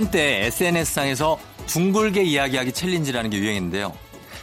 [0.00, 3.92] 한때 SNS상에서 둥글게 이야기하기 챌린지라는 게 유행인데요.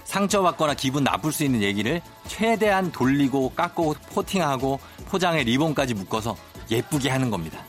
[0.04, 6.38] 상처받거나 기분 나쁠 수 있는 얘기를 최대한 돌리고 깎고 포팅하고 포장에 리본까지 묶어서
[6.70, 7.66] 예쁘게 하는 겁니다.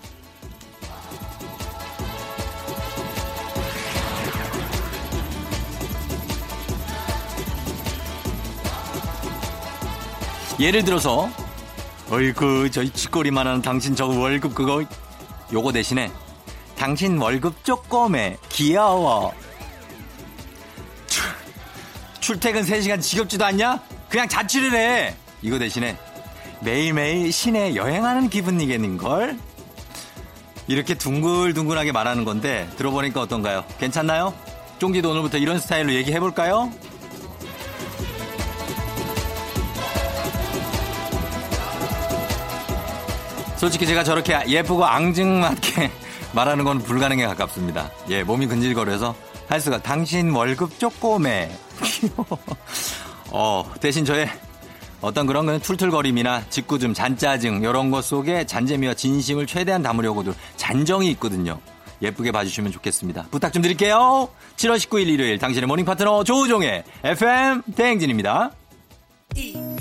[10.60, 11.30] 예를 들어서
[12.10, 14.84] 어이구 저희 쥐꼬리만한 당신 저 월급 그거
[15.54, 16.12] 요거 대신에
[16.78, 19.34] 당신 월급 쪼꼬매 귀여워
[22.20, 23.82] 출퇴근 3시간 지겹지도 않냐?
[24.08, 25.96] 그냥 자취를 해 이거 대신에
[26.60, 29.36] 매일매일 시내 여행하는 기분이겠는걸?
[30.68, 33.64] 이렇게 둥글둥글하게 말하는 건데 들어보니까 어떤가요?
[33.80, 34.34] 괜찮나요?
[34.78, 36.70] 쫑디도 오늘부터 이런 스타일로 얘기해볼까요?
[43.56, 45.90] 솔직히 제가 저렇게 예쁘고 앙증맞게
[46.38, 47.90] 말하는 건 불가능에 가깝습니다.
[48.10, 49.12] 예, 몸이 근질거려서
[49.48, 51.50] 할 수가 당신 월급 쪼꼬매.
[53.32, 54.28] 어, 대신 저의
[55.00, 61.58] 어떤 그런 거는 툴툴거림이나 짓궂음, 잔짜증 이런 것 속에 잔재미와 진심을 최대한 담으려고도 잔정이 있거든요.
[62.02, 63.26] 예쁘게 봐주시면 좋겠습니다.
[63.32, 64.28] 부탁 좀 드릴게요.
[64.54, 68.52] 7월 19일 일요일 당신의 morning 파트너 조우종의 FM 대행진입니다.
[69.34, 69.76] 힘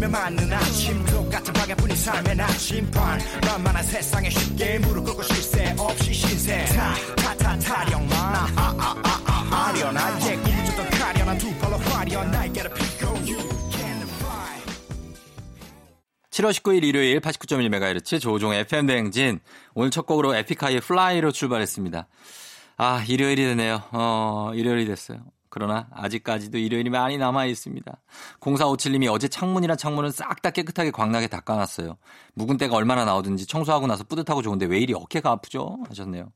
[0.00, 6.64] 뜨면 맞는 아침 똑같은 방향뿐인 삶의 나침반 만만한 세상에 쉽게 무릎 꿇고 쉴새 없이 신세
[6.64, 13.36] 타타타 타령 나아아아아 아련한 예 꿈을 쫓던 가련한 두 팔로 화려한 날개를 피고 You
[13.70, 14.62] can fly
[16.30, 19.40] 7월 19일 일요일 89.1MHz 조우종의 FM 대행진.
[19.74, 22.08] 오늘 첫 곡으로 에픽하이의 Fly로 출발했습니다.
[22.78, 23.82] 아, 일요일이 되네요.
[23.92, 25.18] 어, 일요일이 됐어요.
[25.50, 28.00] 그러나 아직까지도 일요일이 많이 남아 있습니다.
[28.40, 31.98] 0457님이 어제 창문이랑 창문은 싹 다 깨끗하게 광나게 닦아놨어요.
[32.34, 35.80] 묵은 때가 얼마나 나오든지 청소하고 나서 뿌듯하고 좋은데 왜 이리 어깨가 아프죠?
[35.88, 36.32] 하셨네요.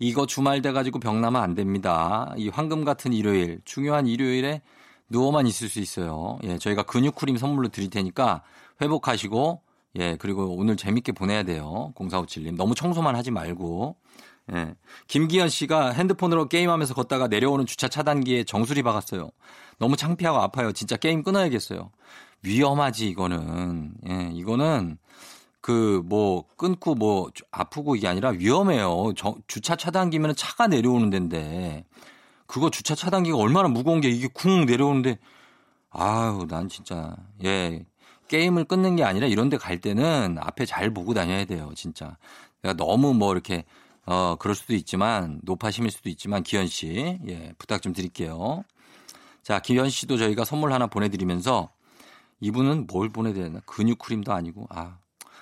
[0.00, 2.34] 이거 주말 돼가지고 병 나면 안 됩니다.
[2.36, 4.60] 이 황금 같은 일요일, 중요한 일요일에
[5.08, 6.38] 누워만 있을 수 있어요.
[6.44, 8.42] 예, 저희가 근육 크림 선물로 드릴 테니까
[8.82, 9.62] 회복하시고,
[9.98, 11.92] 예, 그리고 오늘 재밌게 보내야 돼요.
[11.96, 12.56] 0457님.
[12.56, 13.96] 너무 청소만 하지 말고.
[14.54, 14.74] 예.
[15.06, 19.30] 김기현 씨가 핸드폰으로 게임하면서 걷다가 내려오는 주차 차단기에 정수리 박았어요.
[19.78, 20.72] 너무 창피하고 아파요.
[20.72, 21.90] 진짜 게임 끊어야겠어요.
[22.42, 23.94] 위험하지, 이거는.
[24.08, 24.98] 예, 이거는
[25.60, 29.12] 그 뭐 끊고 뭐 아프고 이게 아니라 위험해요.
[29.16, 31.84] 저- 주차 차단기면 차가 내려오는 데인데
[32.46, 35.18] 그거 주차 차단기가 얼마나 무거운 게 이게 쿵 내려오는데
[35.90, 37.84] 아유, 난 진짜 예.
[38.28, 42.16] 게임을 끊는 게 아니라 이런 데 갈 때는 앞에 잘 보고 다녀야 돼요, 진짜.
[42.62, 43.64] 내가 너무 뭐 이렇게
[44.10, 48.64] 어, 그럴 수도 있지만 노파심일 수도 있지만 기현 씨, 예, 부탁 좀 드릴게요.
[49.42, 51.68] 자, 기현 씨도 저희가 선물 하나 보내드리면서
[52.40, 53.60] 이분은 뭘 보내드려야 되나?
[53.66, 54.96] 근육 크림도 아니고, 아.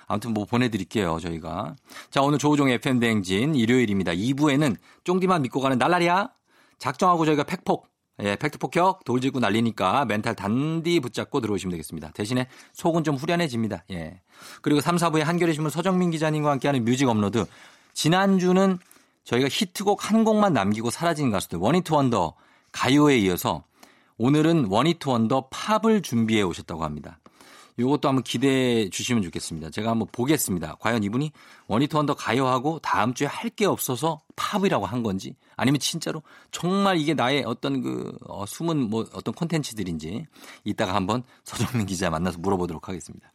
[0.05, 1.77] 아무튼 뭐 보내드릴게요, 저희가.
[2.09, 4.11] 자, 오늘 조우종 FM 대행진 일요일입니다.
[4.11, 4.75] 2부에는
[5.05, 6.29] 쫑디만 믿고 가는 날라리야.
[6.77, 7.87] 작정하고 저희가 팩폭,
[8.23, 12.11] 예, 팩트 폭격 던지고 날리니까 멘탈 단디 붙잡고 들어오시면 되겠습니다.
[12.11, 13.85] 대신에 속은 좀 후련해집니다.
[13.91, 14.21] 예.
[14.61, 17.45] 그리고 3, 4부에 한겨레 신문 서정민 기자님과 함께하는 뮤직 업로드.
[17.97, 18.77] 지난주는
[19.23, 22.35] 저희가 히트곡 한 곡만 남기고 사라진 가수들 one-hit wonder
[22.71, 23.63] 가요에 이어서
[24.19, 27.19] 오늘은 one-hit wonder 팝을 준비해 오셨다고 합니다.
[27.75, 29.71] 이것도 한번 기대해 주시면 좋겠습니다.
[29.71, 30.75] 제가 한번 보겠습니다.
[30.79, 31.31] 과연 이분이
[31.67, 36.21] one-hit wonder 가요하고 다음 주에 할 게 없어서 팝이라고 한 건지 아니면 진짜로
[36.51, 40.27] 정말 이게 나의 어떤 그 어, 숨은 뭐 어떤 콘텐츠들인지
[40.63, 43.33] 이따가 한번 서정민 기자 만나서 물어보도록 하겠습니다.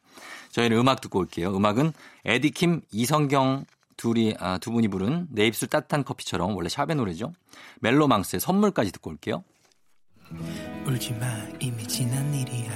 [0.53, 1.57] 저희는 음악 듣고 올게요.
[1.57, 1.93] 음악은
[2.25, 3.65] 에디킴, 이성경
[4.03, 7.33] 둘이 아, 두 분이 부른 내 입술 따뜻한 커피처럼 원래 샵의 노래죠.
[7.83, 9.45] 멜로망스의 선물까지 듣고 올게요.
[10.85, 11.27] 울지 마
[11.61, 12.73] 이미 지난 일이야.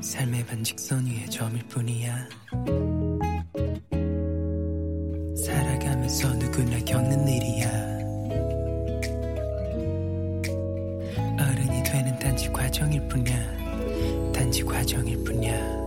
[0.00, 2.28] 삶의 반직선 위에 점일 뿐이야.
[5.36, 7.70] 살아가면서 누구나 겪는 일이야.
[11.38, 14.32] 어른이 되는 단지 과정일 뿐이야.
[14.32, 15.79] 단지 과정일 뿐이야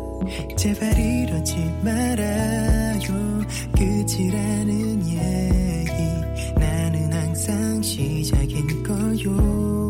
[0.57, 3.43] 제발 이러지 말아요.
[3.75, 6.59] 끝이라는 얘기.
[6.59, 9.89] 나는 항상 시작인 거요.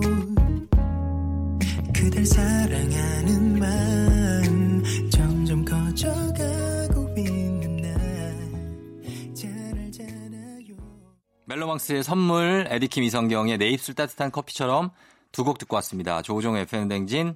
[1.93, 7.89] 그댈 사랑하는 마음 점점 커져가고 있는 나
[9.33, 10.75] 잘 알잖아요.
[11.45, 14.89] 멜로망스의 선물 에디킴 이성경의 내 입술 따뜻한 커피처럼
[15.31, 16.21] 두 곡 듣고 왔습니다.
[16.21, 17.35] 조우종 FM댕진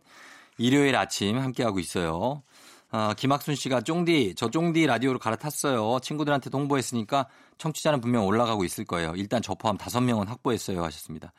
[0.60, 2.44] 일요일 아침 함께하고 있어요.
[2.90, 6.00] 아, 김학순 씨가 쫑디, 저 쫑디 라디오로 갈아탔어요.
[6.00, 9.14] 친구들한테 홍보했으니까 청취자는 분명 올라가고 있을 거예요.
[9.16, 10.84] 일단 저 포함 다섯 명은 확보했어요.
[10.84, 11.34] 하셨습니다.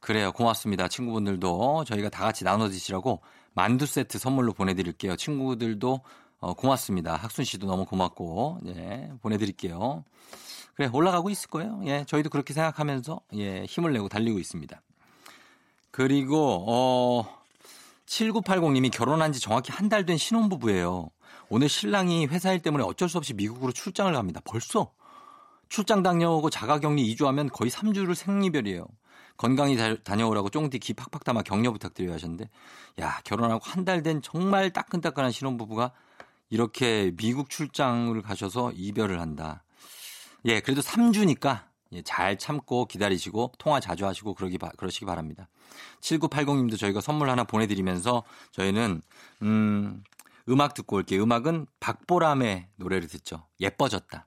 [0.00, 0.32] 그래요.
[0.32, 0.88] 고맙습니다.
[0.88, 3.20] 친구분들도 저희가 다 같이 나눠 드시라고
[3.52, 5.16] 만두 세트 선물로 보내드릴게요.
[5.16, 6.00] 친구들도
[6.40, 7.16] 어, 고맙습니다.
[7.16, 10.04] 학순 씨도 너무 고맙고, 예, 보내드릴게요.
[10.74, 11.80] 그래, 올라가고 있을 거예요.
[11.86, 14.80] 예, 저희도 그렇게 생각하면서, 예, 힘을 내고 달리고 있습니다.
[15.90, 17.37] 그리고, 어,
[18.08, 21.10] 7980님이 결혼한 지 정확히 한 달 된 신혼부부예요.
[21.50, 24.40] 오늘 신랑이 회사 일 때문에 어쩔 수 없이 미국으로 출장을 갑니다.
[24.44, 24.92] 벌써?
[25.68, 28.86] 출장 다녀오고 자가격리 2주 하면 거의 3주를 생리별이에요.
[29.36, 32.48] 건강히 다녀오라고 쫑디 기 팍팍 담아 격려 부탁드려요 하셨는데,
[33.00, 35.92] 야, 결혼하고 한 달 된 정말 따끈따끈한 신혼부부가
[36.50, 39.62] 이렇게 미국 출장을 가셔서 이별을 한다.
[40.46, 41.67] 예, 그래도 3주니까 예,
[42.04, 45.48] 잘 참고 기다리시고 통화 자주 하시고 그러기 바, 그러시기 바랍니다.
[46.00, 49.02] 7980님도 저희가 선물 하나 보내드리면서 저희는
[49.42, 50.02] 음,
[50.48, 51.22] 음악 듣고 올게요.
[51.22, 53.46] 음악은 박보람의 노래를 듣죠.
[53.60, 54.26] 예뻐졌다.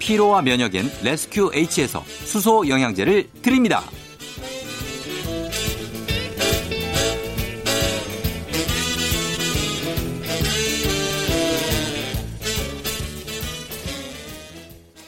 [0.00, 3.82] 피로와 면역엔 레스큐 H에서 수소 영양제를 드립니다.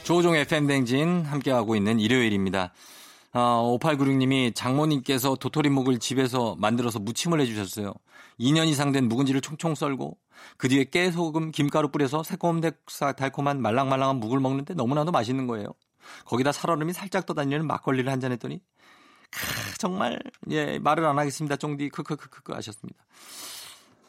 [0.03, 2.73] 조우종의 FM대행진 함께하고 있는 일요일입니다.
[3.33, 7.93] 어, 5896님이 장모님께서 도토리묵을 집에서 만들어서 무침을 해주셨어요.
[8.39, 10.17] 2년 이상 된 묵은지를 총총 썰고
[10.57, 12.61] 그 뒤에 깨소금, 김가루 뿌려서 새콤
[13.17, 15.67] 달콤한 말랑말랑한 묵을 먹는데 너무나도 맛있는 거예요.
[16.25, 18.61] 거기다 살얼음이 살짝 떠다니는 막걸리를 한 잔 했더니
[19.31, 20.19] 크, 정말
[20.51, 21.55] 예 말을 안 하겠습니다.
[21.55, 23.03] 쫑디 크크크크크 하셨습니다.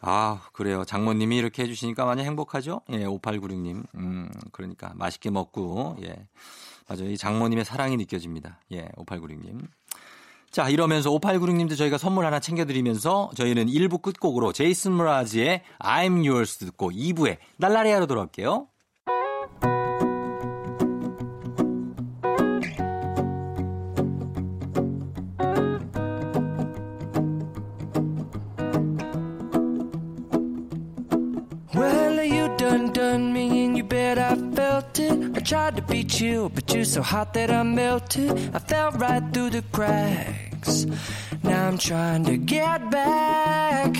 [0.00, 0.84] 아 그래요.
[0.84, 2.82] 장모님이 이렇게 해주시니까 많이 행복하죠.
[2.90, 3.84] 예 5896님.
[3.94, 6.28] 음 그러니까 맛있게 먹고 예
[6.88, 7.10] 맞아요.
[7.10, 8.60] 이 장모님의 사랑이 느껴집니다.
[8.72, 9.66] 예 5896님.
[10.54, 16.92] 자, 이러면서 5896님도 저희가 선물 하나 챙겨드리면서 저희는 1부 끝곡으로 제이슨 무라즈의 I'm Yours 듣고
[16.92, 18.68] 2부에 날라리아로 돌아올게요.
[35.43, 38.31] tried to be chill, but you're so hot that I melted.
[38.53, 40.85] I fell right through the cracks.
[41.43, 43.95] Now I'm trying to get back.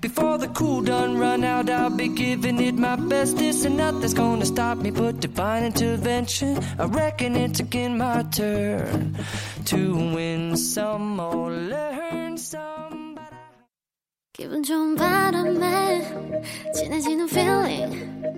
[0.00, 3.36] Before the cool done run out, I'll be giving it my best.
[3.36, 6.58] This and nothing's gonna stop me but divine intervention.
[6.78, 9.16] I reckon it's again my turn
[9.66, 13.14] to win some or learn some.
[13.16, 13.36] but I-
[14.32, 16.00] 기분 좋은 바람에
[16.74, 18.37] 진해지는 feeling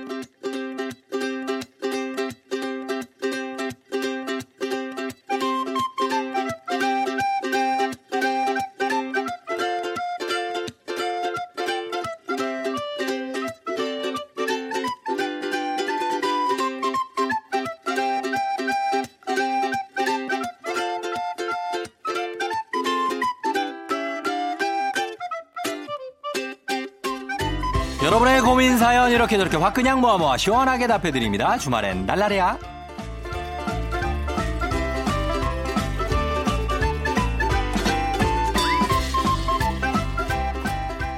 [29.41, 31.57] 사연 이렇게 화끈냥 모아 모아 시원하게 답해드립니다.
[31.57, 32.59] 주말엔 날라리야.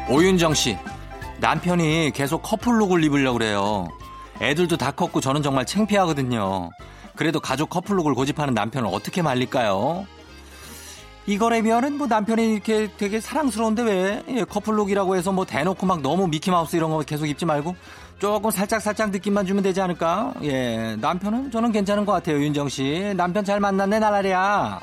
[0.10, 0.78] 오윤정 씨,
[1.40, 3.88] 남편이 계속 커플룩을 입으려고 그래요.
[4.42, 6.70] 애들도 다 컸고 저는 정말 창피하거든요.
[7.18, 10.06] 그래도 가족 커플룩을 고집하는 남편을 어떻게 말릴까요?
[11.26, 16.76] 이거라면은 뭐 남편이 이렇게 되게 사랑스러운데 왜 예, 커플룩이라고 해서 뭐 대놓고 막 너무 미키마우스
[16.76, 17.76] 이런 거 계속 입지 말고
[18.20, 20.34] 조금 살짝 살짝 느낌만 주면 되지 않을까?
[20.44, 23.14] 예, 남편은 저는 괜찮은 것 같아요, 윤정 씨.
[23.16, 24.80] 남편 잘 만났네, 나라리야.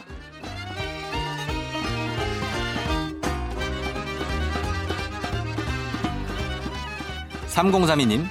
[7.48, 8.24] 3032님,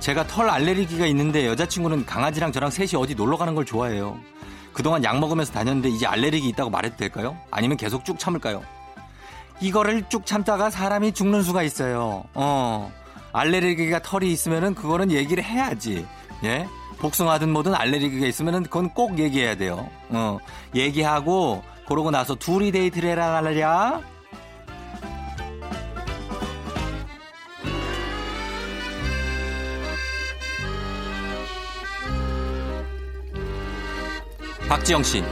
[0.00, 4.18] 제가 털 알레르기가 있는데 여자친구는 강아지랑 저랑 셋이 어디 놀러 가는 걸 좋아해요.
[4.78, 7.36] 그동안 약 먹으면서 다녔는데 이제 알레르기 있다고 말해도 될까요?
[7.50, 8.62] 아니면 계속 쭉 참을까요?
[9.60, 12.22] 이거를 쭉 참다가 사람이 죽는 수가 있어요.
[12.34, 12.92] 어.
[13.32, 16.06] 알레르기가 털이 있으면은 그거는 얘기를 해야지.
[16.44, 16.68] 예?
[16.98, 19.90] 복숭아든 뭐든 알레르기가 있으면은 그건 꼭 얘기해야 돼요.
[20.10, 20.38] 어.
[20.76, 24.00] 얘기하고 그러고 나서 둘이 데이트를 해라 날랴.
[34.68, 35.24] 박지영 씨.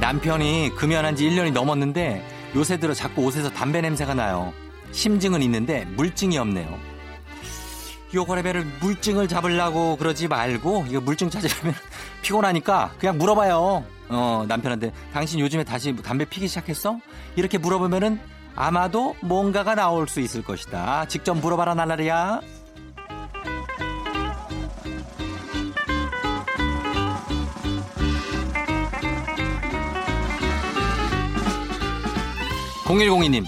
[0.00, 4.52] 남편이 금연한 지 1년이 넘었는데 요새 들어 자꾸 옷에서 담배 냄새가 나요.
[4.90, 6.76] 심증은 있는데 물증이 없네요.
[8.12, 11.74] 요거래배를 물증을 잡으려고 그러지 말고 이거 물증 찾으려면
[12.22, 13.84] 피곤하니까 그냥 물어봐요.
[14.08, 16.98] 어, 남편한테 당신 요즘에 다시 담배 피기 시작했어?
[17.36, 18.18] 이렇게 물어보면은
[18.56, 21.06] 아마도 뭔가가 나올 수 있을 것이다.
[21.06, 22.40] 직접 물어봐라 날라리야.
[32.86, 33.44] 0102님,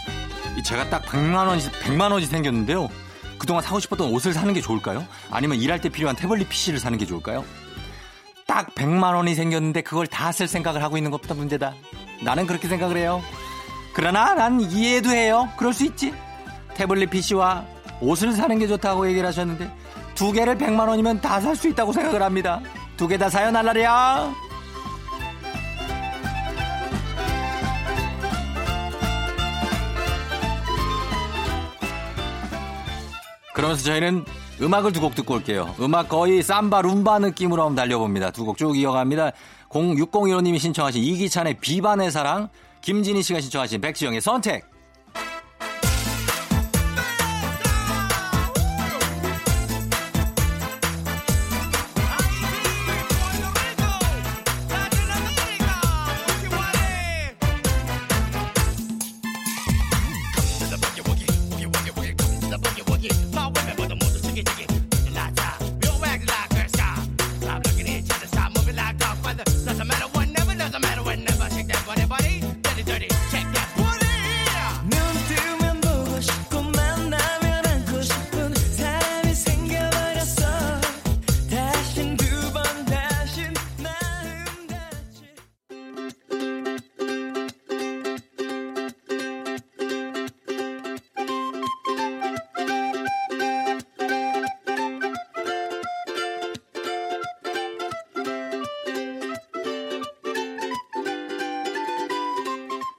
[0.65, 2.89] 제가 딱 100만 원이 100만 원이 생겼는데요.
[3.39, 5.07] 그동안 사고 싶었던 옷을 사는 게 좋을까요?
[5.31, 7.45] 아니면 일할 때 필요한 태블릿 PC를 사는 게 좋을까요?
[8.47, 11.75] 딱 100만 원이 생겼는데 그걸 다 쓸 생각을 하고 있는 것보다 문제다.
[12.23, 13.23] 나는 그렇게 생각을 해요.
[13.93, 15.49] 그러나 난 이해도 해요.
[15.57, 16.13] 그럴 수 있지.
[16.75, 17.65] 태블릿 PC와
[18.01, 19.71] 옷을 사는 게 좋다고 얘기를 하셨는데
[20.15, 22.61] 두 개를 100만 원이면 다 살 수 있다고 생각을 합니다.
[22.97, 24.35] 두 개 다 사요 날라리야.
[33.59, 34.25] 그러면서 저희는
[34.63, 35.75] 음악을 두 곡 듣고 올게요.
[35.81, 38.31] 음악 거의 삼바 룸바 느낌으로 한번 달려봅니다.
[38.31, 39.33] 두 곡 쭉 이어갑니다.
[39.69, 42.49] 0601호님이 신청하신 이기찬의 비반의 사랑,
[42.83, 44.68] 김진희 씨가 신청하신 백지영의 선택.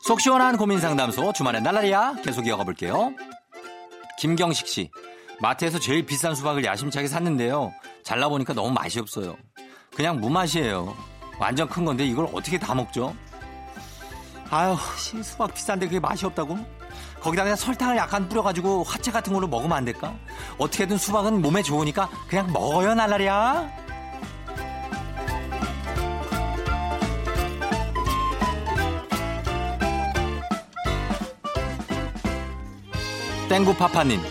[0.09, 3.13] 속 시원한 고민 상담소 주말엔 날라리야 계속 이어가 볼게요.
[4.17, 4.89] 김경식 씨.
[5.39, 7.71] 마트에서 제일 비싼 수박을 야심차게 샀는데요.
[8.01, 9.37] 잘라보니까 너무 맛이 없어요.
[9.95, 10.97] 그냥 무맛이에요.
[11.37, 13.15] 완전 큰 건데 이걸 어떻게 다 먹죠?
[14.49, 16.57] 아유, 씨, 수박 비싼데 그게 맛이 없다고?
[17.21, 20.15] 거기다 그냥 설탕을 약간 뿌려가지고 화채 같은 걸로 먹으면 안 될까?
[20.57, 23.88] 어떻게든 수박은 몸에 좋으니까 그냥 먹어요, 날라리야.
[33.49, 34.21] 땡구파파님,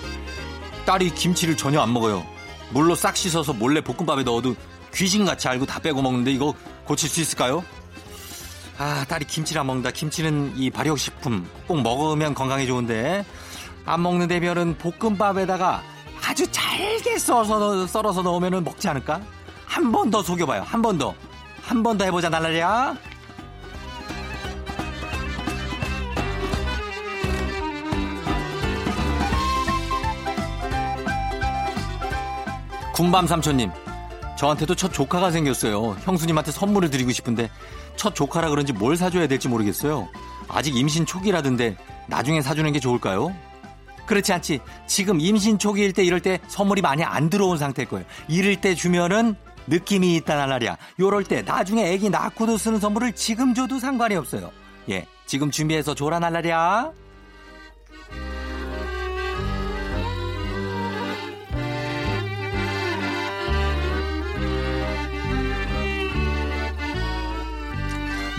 [0.86, 2.24] 딸이 김치를 전혀 안 먹어요.
[2.70, 4.54] 물로 싹 씻어서 몰래 볶음밥에 넣어도
[4.94, 7.64] 귀신같이 알고 다 빼고 먹는데 이거 고칠 수 있을까요?
[8.78, 9.90] 아, 딸이 김치를 안 먹는다.
[9.90, 13.24] 김치는 이 발효식품 꼭 먹으면 건강에 좋은데
[13.84, 15.82] 안 먹는 대면은 볶음밥에다가
[16.24, 19.20] 아주 잘게 썰어서, 썰어서 넣으면 먹지 않을까?
[19.66, 20.62] 한 번 더 속여봐요.
[20.62, 21.14] 한 번 더.
[21.62, 22.96] 한 번 더 해보자, 날라리야.
[32.98, 33.70] 군밤 삼촌님,
[34.36, 35.96] 저한테도 첫 조카가 생겼어요.
[36.00, 37.48] 형수님한테 선물을 드리고 싶은데
[37.94, 40.08] 첫 조카라 그런지 뭘 사줘야 될지 모르겠어요.
[40.48, 41.76] 아직 임신 초기라던데
[42.08, 43.32] 나중에 사주는 게 좋을까요?
[44.06, 44.58] 그렇지 않지.
[44.88, 48.04] 지금 임신 초기일 때 이럴 때 선물이 많이 안 들어온 상태일 거예요.
[48.26, 49.36] 이럴 때 주면은
[49.68, 50.76] 느낌이 있다는 말이야.
[50.98, 54.50] 요럴 때 나중에 애기 낳고도 쓰는 선물을 지금 줘도 상관이 없어요.
[54.90, 56.50] 예, 지금 준비해서 줘라 날라리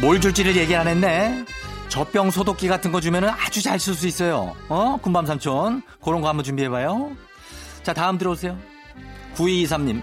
[0.01, 1.45] 뭘 줄지를 얘기 안 했네.
[1.89, 4.55] 젖병 소독기 같은 거 주면은 아주 잘 쓸 수 있어요.
[4.69, 4.97] 어?
[5.01, 5.81] 군밤 삼촌.
[6.03, 7.11] 그런 거 한번 준비해봐요.
[7.83, 8.57] 자, 다음 들어오세요.
[9.35, 10.01] 9223님.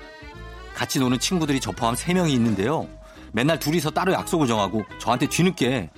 [0.75, 2.87] 같이 노는 친구들이 저 포함 3명이 있는데요.
[3.33, 5.91] 맨날 둘이서 따로 약속을 정하고 저한테 뒤늦게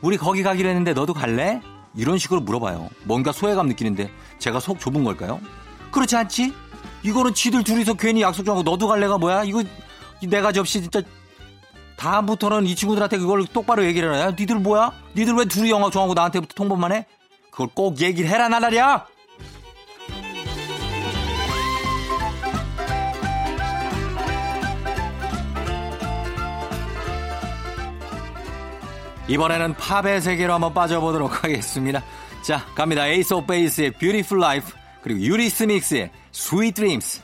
[0.00, 1.60] 우리 거기 가기로 했는데 너도 갈래?
[1.94, 2.88] 이런 식으로 물어봐요.
[3.04, 5.40] 뭔가 소외감 느끼는데 제가 속 좁은 걸까요?
[5.92, 6.52] 그렇지 않지?
[7.04, 9.44] 이거는 지들 둘이서 괜히 약속 정하고 너도 갈래가 뭐야?
[9.44, 9.62] 이거
[10.26, 11.00] 내가 접시 진짜
[11.96, 14.20] 다음부터는 이 친구들한테 그걸 똑바로 얘기를 해라.
[14.20, 14.92] 야, 니들 뭐야?
[15.16, 17.06] 니들 왜 둘이 영화 정하고 나한테부터 통보만 해?
[17.50, 19.06] 그걸 꼭 얘기를 해라, 나날이야!
[29.26, 32.02] 이번에는 팝의 세계로 한번 빠져보도록 하겠습니다.
[32.42, 33.06] 자, 갑니다.
[33.06, 37.23] Ace of Base의 Beautiful Life, 그리고 Eurythmics의 Sweet Dreams.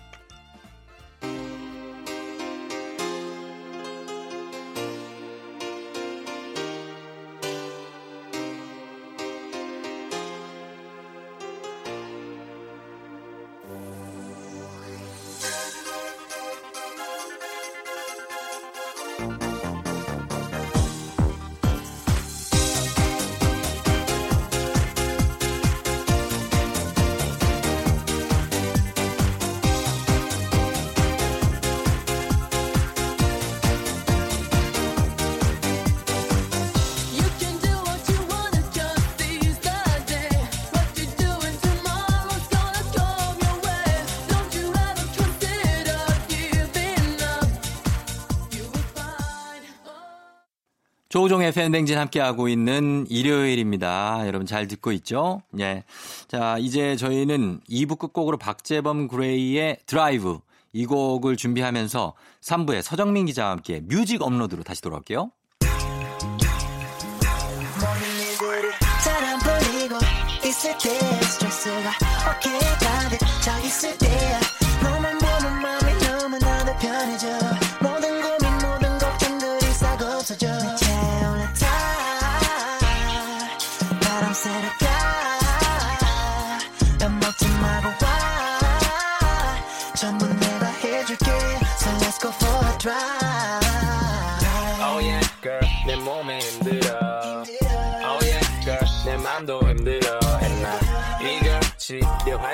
[51.21, 54.23] 조우종의 FM대행진 함께하고 있는 일요일입니다.
[54.27, 55.43] 여러분 잘 듣고 있죠?
[55.59, 55.85] 예.
[56.29, 60.39] 자, 이제 저희는 2부 끝곡으로 박재범 그레이의 드라이브
[60.73, 65.31] 이 곡을 준비하면서 3부에 서정민 기자와 함께 뮤직 업로드로 다시 돌아올게요.
[70.47, 71.91] 있을 때 스트레스가
[72.31, 74.50] 어깨에 가득 차 있을 때야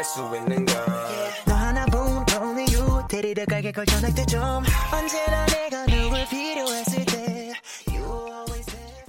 [0.05, 0.77] 수 있는 걸.
[1.47, 4.41] 너 하나뿐 only you 데리러 가게 걸 전할 때좀.
[4.93, 7.53] 언제나 내가 누굴 필요했을 때
[7.89, 9.05] You always there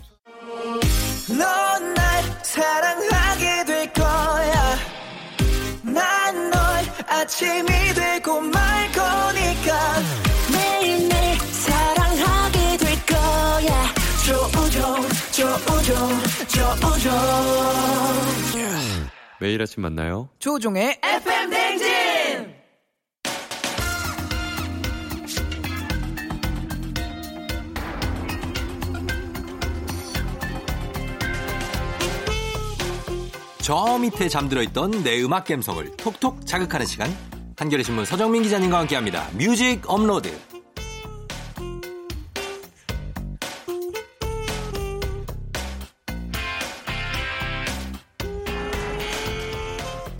[1.38, 4.78] 넌 날 사랑하게 될 거야.
[5.84, 9.94] 난 널 아침이 되고 말 거니까
[10.52, 13.94] 매일매일 사랑하게 될 거야.
[14.26, 17.12] 조우종 조우종 조우종
[19.40, 20.30] 매일 아침 만나요.
[20.40, 21.88] 조우종의 FM 대행진
[33.62, 37.10] 저 밑에 잠들어 있던 내 음악 감성을 톡톡 자극하는 시간.
[37.58, 39.28] 한겨레 신문 서정민 기자님과 함께합니다.
[39.38, 40.32] 뮤직 업로드.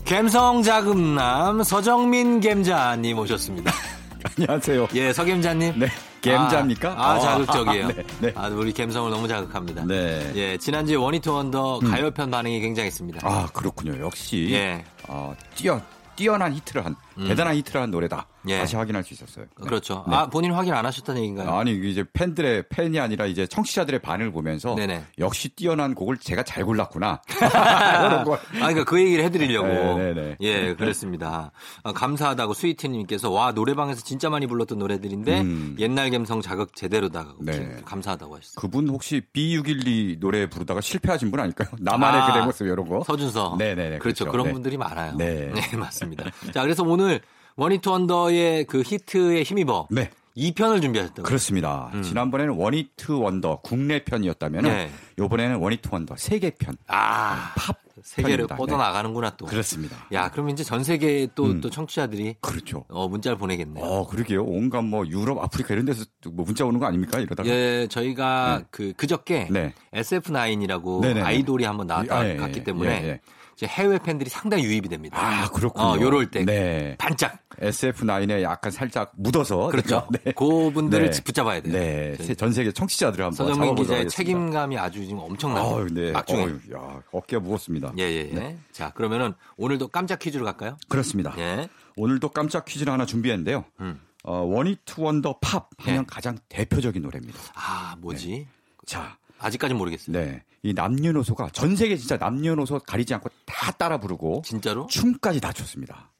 [0.08, 3.74] 감성 자금남 서정민 gem자님 오셨습니다.
[4.40, 4.88] 안녕하세요.
[4.96, 5.78] 예, 서gem자님.
[5.78, 5.88] 네,
[6.22, 6.92] gem자입니까?
[6.92, 7.88] 아, 아, 아, 자극적이에요.
[7.92, 8.34] 네, 네.
[8.34, 9.84] 아, 우리 감성을 너무 자극합니다.
[9.84, 10.22] 네.
[10.22, 10.34] 음.
[10.38, 13.20] 예, 지난주에 원히트 원더 가요편 반응이 굉장했습니다.
[13.22, 14.00] 아, 그렇군요.
[14.00, 14.82] 역시 예.
[15.10, 15.82] 어, 뛰어
[16.16, 18.28] 뛰어난 히트를 한 대단한 히트를 한 노래다.
[18.50, 18.60] 예.
[18.60, 19.46] 다시 확인할 수 있었어요.
[19.60, 19.66] 네.
[19.66, 20.06] 그렇죠.
[20.08, 20.16] 네.
[20.16, 21.50] 아, 본인 확인 안 하셨다는 얘기인가요?
[21.50, 25.04] 아니 이제 팬들의 팬이 아니라 이제 청취자들의 반응을 보면서 네네.
[25.20, 27.22] 역시 뛰어난 곡을 제가 잘 골랐구나.
[27.54, 29.68] 아, 그러니까 그 얘기를 해드리려고.
[29.68, 30.38] 네, 네, 네.
[30.42, 31.52] 예, 그랬습니다.
[31.84, 35.76] 아, 감사하다고 스위트님께서 와 노래방에서 진짜 많이 불렀던 노래들인데 음.
[35.80, 37.36] 옛날 감성 자극 제대로다.
[37.40, 37.78] 네.
[37.86, 38.56] 감사하다고 하셨어요.
[38.56, 41.70] 그분 혹시 B612 노래 부르다가 실패하신 분 아닐까요?
[41.80, 43.04] 나만의 아, 그대 모습 이런 거.
[43.04, 43.56] 서준서.
[43.58, 44.00] 네네네.
[44.00, 44.26] 그렇죠.
[44.26, 44.32] 그렇죠.
[44.32, 44.54] 그런 네.
[44.54, 45.16] 분들이 많아요.
[45.18, 45.52] 네.
[45.78, 46.26] 맞습니다.
[46.54, 47.07] 자, 그래서 오늘
[47.56, 50.10] 원히트 원더의 그 히트에 힘입어 네.
[50.38, 51.24] 2편을 준비하셨다고요.
[51.24, 51.92] 그렇습니다.
[52.04, 54.70] 지난번에는 원히트 원더 국내 편이었다면 음.
[54.70, 54.92] 네.
[55.20, 56.78] 이번에는 원히트 원더 세계 편.
[56.88, 58.56] 아, 팝 세계를 편입니다.
[58.56, 59.48] 뻗어나가는구나 또.
[59.48, 59.98] 그렇습니다.
[60.12, 61.62] 야, 그럼 이제 전 세계 또, 음.
[61.62, 62.86] 또 청취자들이 그렇죠.
[62.90, 63.84] 어, 문자를 보내겠네요.
[63.84, 64.44] 어, 그러게요.
[64.44, 67.20] 온갖 뭐 유럽, 아프리카 이런 데서 뭐 문자 오는 거 아닙니까?
[67.20, 67.50] 이러다가.
[67.50, 68.66] 예, 저희가 네.
[68.70, 69.74] 그 그저께 네.
[69.94, 71.22] SF9이라고 네네네.
[71.22, 73.22] 아이돌이 한번 나왔다 아, 예, 갔기 예, 때문에 예, 예.
[73.66, 75.18] 해외 팬들이 상당히 유입이 됩니다.
[75.20, 75.86] 아, 그렇군요.
[75.86, 76.96] 어, 요럴 때 네.
[77.00, 77.40] 반짝.
[77.58, 79.70] SF9에 약간 살짝 묻어서.
[79.70, 80.08] 그렇죠.
[80.12, 80.32] 네.
[80.34, 81.24] 그 분들을 네.
[81.24, 81.74] 붙잡아야 돼요.
[81.74, 82.16] 네.
[82.20, 84.16] 세- 전 세계 청취자들 한번 서정민 기자의 하겠습니다.
[84.16, 85.88] 책임감이 아주 지금 엄청나요.
[85.90, 86.12] 네.
[86.12, 86.44] 막중해.
[86.44, 87.94] 어휴, 야, 어깨가 무겁습니다.
[87.98, 88.58] 예, 예, 예.
[88.72, 90.78] 자, 그러면은 오늘도 깜짝 퀴즈로 갈까요?
[90.88, 91.34] 그렇습니다.
[91.40, 91.68] 예.
[91.96, 93.66] 오늘도 깜짝 퀴즈를 하나 준비했는데요.
[93.80, 94.00] 음.
[94.24, 96.06] 어, one-hit wonder 팝 하면 예.
[96.08, 97.40] 가장 대표적인 노래입니다.
[97.56, 98.46] 아, 뭐지?
[98.86, 100.18] 자, 아직까지는 모르겠어요.
[100.18, 100.44] 네.
[100.64, 104.88] 이 남녀노소가 전 세계 진짜 남녀노소 가리지 않고 다 따라 부르고 진짜로?
[104.88, 106.12] 춤까지 다 췄습니다.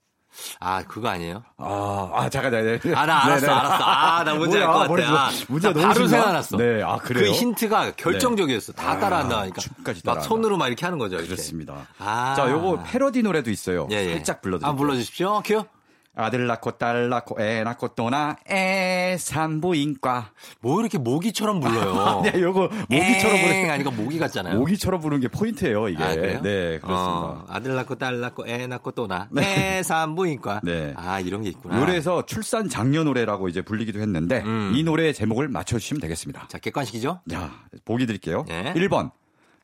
[0.60, 1.42] 아, 그거 아니에요?
[1.58, 2.94] 아, 아, 잠깐, 잠깐.
[2.94, 3.54] 아, 나 알았어, 네네.
[3.60, 3.84] 알았어.
[3.84, 4.88] 아, 나 뭔지 알 것 같아.
[4.88, 6.08] 머리 아, 문제 나 너무 바로?
[6.08, 6.58] 생각났어.
[6.58, 7.32] 네, 아, 그 그래요?
[7.32, 8.74] 힌트가 결정적이었어.
[8.74, 9.60] 다 아, 따라한다 하니까.
[9.62, 10.28] 춤까지 막 따라한다.
[10.28, 11.16] 손으로 막 이렇게 하는 거죠.
[11.16, 11.30] 이렇게.
[11.30, 11.88] 그렇습니다.
[11.98, 12.36] 아.
[12.36, 13.88] 자, 요거 패러디 노래도 있어요.
[13.90, 14.14] 예, 예.
[14.14, 14.72] 살짝 불러드릴게요.
[14.72, 15.42] 아, 불러주십시오.
[15.44, 15.64] 큐.
[16.18, 20.32] 아들 낳고 딸 낳고 애 낳고 또나 애 산부인과.
[20.62, 22.22] 뭐 이렇게 모기처럼 불러요.
[22.26, 24.58] 네, 요거 모기처럼 엥 부르는 아니까 모기 같잖아요.
[24.58, 26.04] 모기처럼 부르는 게 포인트예요, 이게.
[26.04, 26.16] 아?
[26.16, 26.88] 네, 그렇습니다.
[26.90, 29.30] 어, 아들 낳고 딸 낳고 애 낳고 또 나.
[29.38, 30.62] 애 산부인과.
[30.64, 30.94] 네.
[30.98, 31.80] 아, 이런 게 있구나.
[31.80, 34.74] 노래에서 출산 장려 노래라고 이제 불리기도 했는데 음.
[34.76, 36.48] 이 노래의 제목을 맞춰 주시면 되겠습니다.
[36.48, 37.22] 자, 객관식이죠?
[37.30, 37.52] 자,
[37.86, 38.44] 보기 드릴게요.
[38.48, 38.74] 네.
[38.74, 39.12] 1번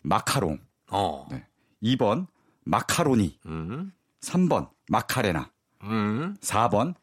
[0.03, 0.59] 마카롱,
[0.91, 1.25] 어.
[1.31, 1.45] 네.
[1.83, 2.27] 2번
[2.65, 3.91] 마카로니, 음.
[4.21, 5.49] 3번 마카레나,
[5.83, 6.35] 음.
[6.41, 6.93] 4번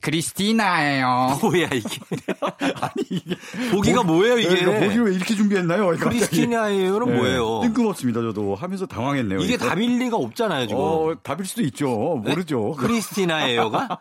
[0.00, 1.38] 크리스티나예요.
[1.42, 1.98] 뭐야, 이게.
[2.80, 3.36] 아니 이게
[3.72, 4.64] 보기가 뭐예요, 이게?
[4.64, 5.88] 네, 보기 왜 이렇게 준비했나요?
[5.98, 7.60] 크리스티나예요는 네, 뭐예요?
[7.62, 8.20] 뜬금없습니다.
[8.20, 9.40] 저도 하면서 당황했네요.
[9.40, 9.66] 이게 이거.
[9.68, 10.80] 답일 리가 없잖아요, 지금.
[10.80, 12.22] 어, 답일 수도 있죠.
[12.24, 12.30] 네?
[12.30, 12.72] 모르죠.
[12.78, 14.00] 크리스티나예요가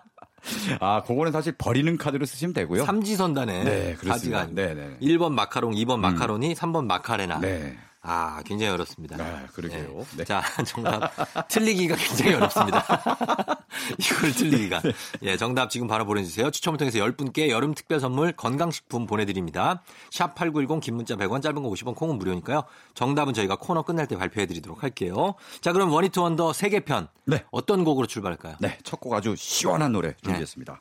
[0.80, 2.86] 아, 그거는 사실 버리는 카드로 쓰시면 되고요.
[2.86, 3.64] 삼지선다네.
[3.64, 4.40] 네, 그렇습니다.
[4.42, 4.48] 가지가.
[4.54, 4.98] 네, 네.
[5.02, 7.40] 1번 마카롱, 2번 마카로니, 3번 마카레나.
[7.40, 7.78] 네.
[8.08, 9.18] 아, 굉장히 어렵습니다.
[9.20, 10.06] 아, 그러게요.
[10.16, 10.24] 네.
[10.26, 11.12] 자, 정답.
[11.48, 12.86] 틀리기가 굉장히 어렵습니다.
[14.00, 14.82] 이걸 틀리기가.
[15.24, 16.52] 예, 정답 지금 바로 보내주세요.
[16.52, 19.82] 추첨을 통해서 10분께 여름 특별 선물 건강식품 보내드립니다.
[20.12, 22.64] 샵 8910 긴 문자 100원 짧은 거 50원 콩은 무료니까요.
[22.94, 25.34] 정답은 저희가 코너 끝날 때 발표해드리도록 할게요.
[25.62, 27.08] 자, 그럼 one-hit wonder 세계편.
[27.26, 27.44] 네.
[27.52, 28.58] 어떤 곡으로 출발할까요?
[28.60, 30.80] 네, 첫 곡 아주 시원한 노래 준비했습니다.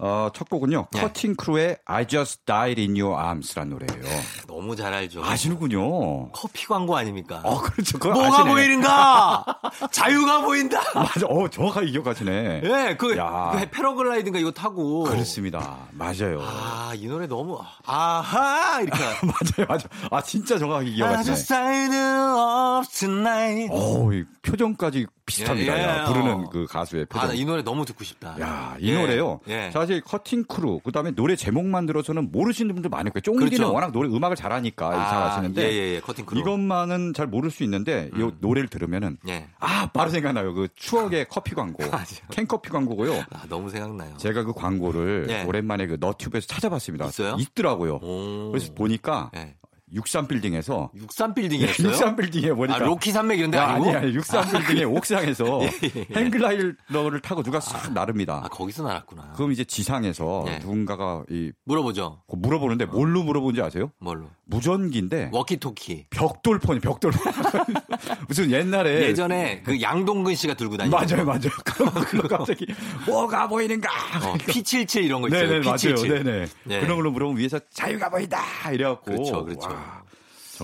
[0.00, 0.86] 어, 첫 곡은요.
[0.92, 1.00] 네.
[1.00, 4.20] Cutting Crew의 I Just Died in Your Arms라는 노래예요.
[4.46, 5.24] 너무 잘 알죠.
[5.24, 6.30] 아시는군요.
[6.30, 7.40] 커피 광고 아닙니까?
[7.42, 7.98] 어, 그렇죠.
[7.98, 8.50] 뭐가 아시네.
[8.50, 9.44] 보이는가?
[9.90, 10.80] 자유가 보인다.
[10.94, 11.26] 맞아.
[11.26, 12.60] 어, 정확하게 기억하시네.
[12.64, 13.50] 예, 그, 야.
[13.58, 15.02] 그 패러글라이드인가 이거 타고.
[15.02, 15.88] 그렇습니다.
[15.90, 16.42] 맞아요.
[16.42, 18.98] 아, 이 노래 너무 아하 이렇게.
[19.26, 19.82] 맞아요, 맞아요.
[20.12, 21.24] 아, 진짜 정확하게 I 기억하시네.
[21.24, 23.74] just died in your arms tonight.
[24.14, 25.76] 이 표정까지 비슷합니다.
[25.76, 26.12] 예, 예, 야, 어.
[26.12, 27.28] 부르는 그 가수의 아, 표정.
[27.28, 28.40] 나 이 노래 너무 듣고 싶다.
[28.40, 29.40] 야, 이 예, 노래요.
[29.48, 29.70] 예.
[29.72, 33.20] 사실 Cutting Crew, 그 다음에 노래 제목만 들어서는 모르시는 분들 많을 거예요.
[33.22, 33.72] 쫑디는 그렇죠.
[33.72, 35.62] 워낙 노래 음악을 잘하니까 아, 잘 아시는데.
[35.62, 36.00] 예, 예, 예.
[36.00, 36.40] Cutting Crew.
[36.40, 36.42] 음.
[36.42, 39.18] 이것만은 잘 모를 수 있는데, 이 노래를 들으면은.
[39.28, 39.46] 예.
[39.58, 40.54] 아, 바로 생각나요.
[40.54, 41.78] 그 추억의 커피 광고.
[42.30, 43.24] 캔커피 광고고요.
[43.30, 44.16] 아, 너무 생각나요.
[44.16, 45.42] 제가 그 광고를 예.
[45.44, 47.06] 오랜만에 그 너튜브에서 찾아봤습니다.
[47.06, 47.36] 있어요?
[47.38, 47.96] 있더라고요.
[48.02, 48.50] 오.
[48.50, 49.54] 그래서 보니까 예.
[49.94, 51.92] 63빌딩에서 63빌딩이었어요?
[51.92, 53.90] 63빌딩에 보니까 아, 로키 산맥 이런 데 아, 아니고?
[53.90, 56.06] 아니, 아니, 63빌딩의 옥상에서 예, 예, 예.
[56.14, 58.40] 행글라이더를 타고 누가 싹 나릅니다.
[58.44, 59.32] 아, 거기서 날았구나.
[59.36, 60.58] 그럼 이제 지상에서 예.
[60.58, 62.22] 누군가가 이 물어보죠.
[62.28, 63.92] 그 물어보는데 뭘로 물어본지 아세요?
[63.98, 64.26] 뭘로?
[64.44, 66.06] 무전기인데 워키토키.
[66.10, 67.20] 벽돌폰이 벽돌폰
[68.28, 71.06] 무슨 옛날에 예전에 그 양동근 씨가 들고 다니는 네.
[71.14, 72.66] 맞아요 맞아요 그거 갑자기
[73.06, 73.88] 뭐가 보이는가
[74.24, 75.48] 어, P77 이런 거 있어요.
[75.48, 76.08] 네네 P77.
[76.08, 76.80] 맞아요 네네 네.
[76.80, 79.68] 그런 걸로 물어보면 위에서 자유가 보인다 이래 갖고 그렇죠, 그렇죠.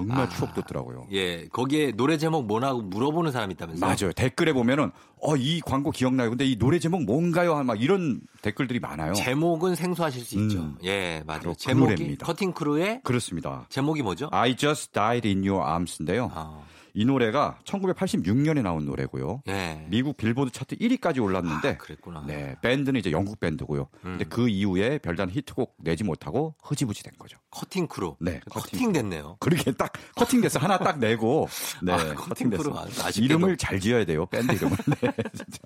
[0.00, 0.06] 와.
[0.06, 0.28] 정말 아.
[0.28, 1.06] 추억 돋더라고요.
[1.12, 3.86] 예, 거기에 노래 제목 뭐라고 물어보는 사람이 있다면서요?
[3.86, 4.12] 맞아요.
[4.12, 6.28] 댓글에 보면은 어 이 광고 기억나요.
[6.30, 7.62] 근데 이 노래 제목 뭔가요?
[7.64, 9.14] 막 이런 댓글들이 많아요.
[9.14, 10.58] 제목은 생소하실 수 있죠.
[10.58, 10.76] 음.
[10.84, 11.42] 예, 맞아요.
[11.52, 12.26] 그 제목이 노래입니다.
[12.26, 13.66] Cutting Crew의 그렇습니다.
[13.70, 14.28] 제목이 뭐죠?
[14.32, 16.30] I Just Died in Your Arms인데요.
[16.34, 16.60] 아,
[16.96, 19.42] 이 노래가 1986년에 나온 노래고요.
[19.48, 19.84] 예.
[19.88, 22.24] 미국 빌보드 차트 1위까지 올랐는데 아, 그랬구나.
[22.24, 23.88] 네, 밴드는 이제 영국 밴드고요.
[24.00, 24.28] 근데 음.
[24.28, 27.36] 그 이후에 별다른 히트곡 내지 못하고 흐지부지 된 거죠.
[27.50, 28.14] Cutting Crew.
[28.20, 28.92] 네, 커팅, 커팅.
[28.92, 29.36] 됐네요.
[29.40, 31.48] 그렇게 딱 커팅돼서 하나 딱 내고
[31.82, 33.24] 네, 아, 커팅 아쉽게도.
[33.24, 34.26] 이름을 잘 지어야 돼요.
[34.26, 34.76] 밴드 이름을.
[35.00, 35.58] 네, 진짜.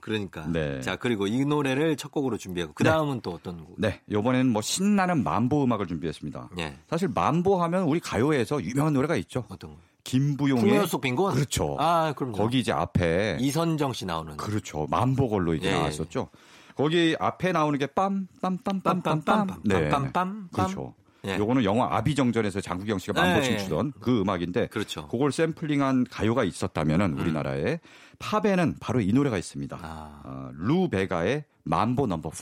[0.00, 0.44] 그러니까.
[0.48, 0.80] 네.
[0.80, 3.76] 자, 그리고 이 노래를 첫 곡으로 준비하고 그 다음은 또 어떤 곡?
[3.78, 6.50] 네, 이번에는 뭐 신나는 만보 음악을 준비했습니다.
[6.58, 6.78] 예.
[6.90, 9.44] 사실 만보 하면 우리 가요에서 유명한 노래가 있죠.
[9.48, 9.91] 어떤 거?
[10.04, 11.34] 김부용의 속 빈곤?
[11.34, 11.76] 그렇죠.
[11.78, 14.36] 아, 그럼 거기 이제 앞에 이선정 씨 나오는.
[14.36, 14.86] 그렇죠.
[14.90, 15.72] 만보걸로 이제 예.
[15.74, 16.28] 나왔었죠.
[16.74, 19.60] 거기 앞에 나오는 게 빰 빰빰빰빰빰.
[19.64, 19.88] 네.
[19.90, 20.50] 빰빰빰.
[20.52, 20.94] 그렇죠.
[21.24, 21.36] 예.
[21.38, 25.06] 요거는 영화 아비정전에서 장국영 씨가 맘보 예, 춤추던 그 음악인데 그렇죠.
[25.06, 27.78] 그걸 샘플링한 가요가 있었다면은 우리나라에
[28.18, 29.78] 팝에는 바로 이 노래가 있습니다.
[29.80, 30.20] 아.
[30.24, 32.32] 어, Lou Bega의 Mambo Number 5.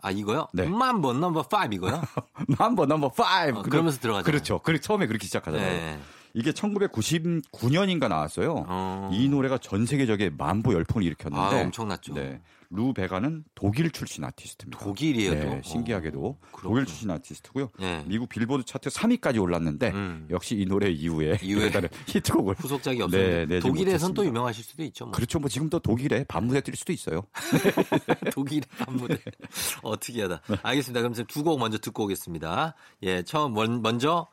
[0.00, 0.48] 아, 이거요?
[0.54, 0.66] 네.
[0.66, 2.00] Mambo Number 5 이거요?
[2.58, 3.10] Mambo Number 5.
[3.58, 4.24] 어, 그러면서 들어가잖아요.
[4.24, 4.60] 그렇죠.
[4.60, 5.68] 그 처음에 그렇게 시작하잖아요.
[5.70, 5.98] 네.
[6.38, 8.64] 이게 1999년인가 나왔어요.
[8.68, 9.10] 어.
[9.10, 12.12] 이 노래가 전 세계적인 맘보 열풍을 일으켰는데 아, 엄청났죠.
[12.12, 12.42] 네.
[12.68, 14.82] Lou Bega는 독일 출신 아티스트입니다.
[14.84, 15.62] 독일이에요, 네, 또?
[15.62, 16.62] 신기하게도 어, 그렇구나.
[16.62, 17.70] 독일 출신 아티스트고요.
[17.80, 18.02] 예.
[18.06, 20.26] 미국 빌보드 차트 3위까지 올랐는데 음.
[20.30, 21.70] 역시 이 노래 이후에 이후에
[22.08, 24.26] 히트곡을 후속작이 네, 없었는데 내지 독일에선 또.
[24.26, 25.04] 유명하실 수도 있죠.
[25.06, 25.12] 뭐.
[25.12, 25.38] 그렇죠.
[25.38, 27.22] 뭐 지금도 독일에 밤무대 뛸 수도 있어요.
[28.34, 29.16] 독일의 한무대
[29.84, 30.42] 어떻게 하다.
[30.62, 31.00] 알겠습니다.
[31.08, 32.74] 그럼 두곡 먼저 듣고 오겠습니다.
[33.04, 34.26] 예, 처음 먼- 먼저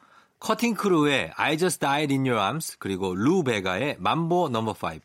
[0.44, 5.00] 커팅 크루의 I Just Died in Your Arms 그리고 루 베가의 만보 넘버 5.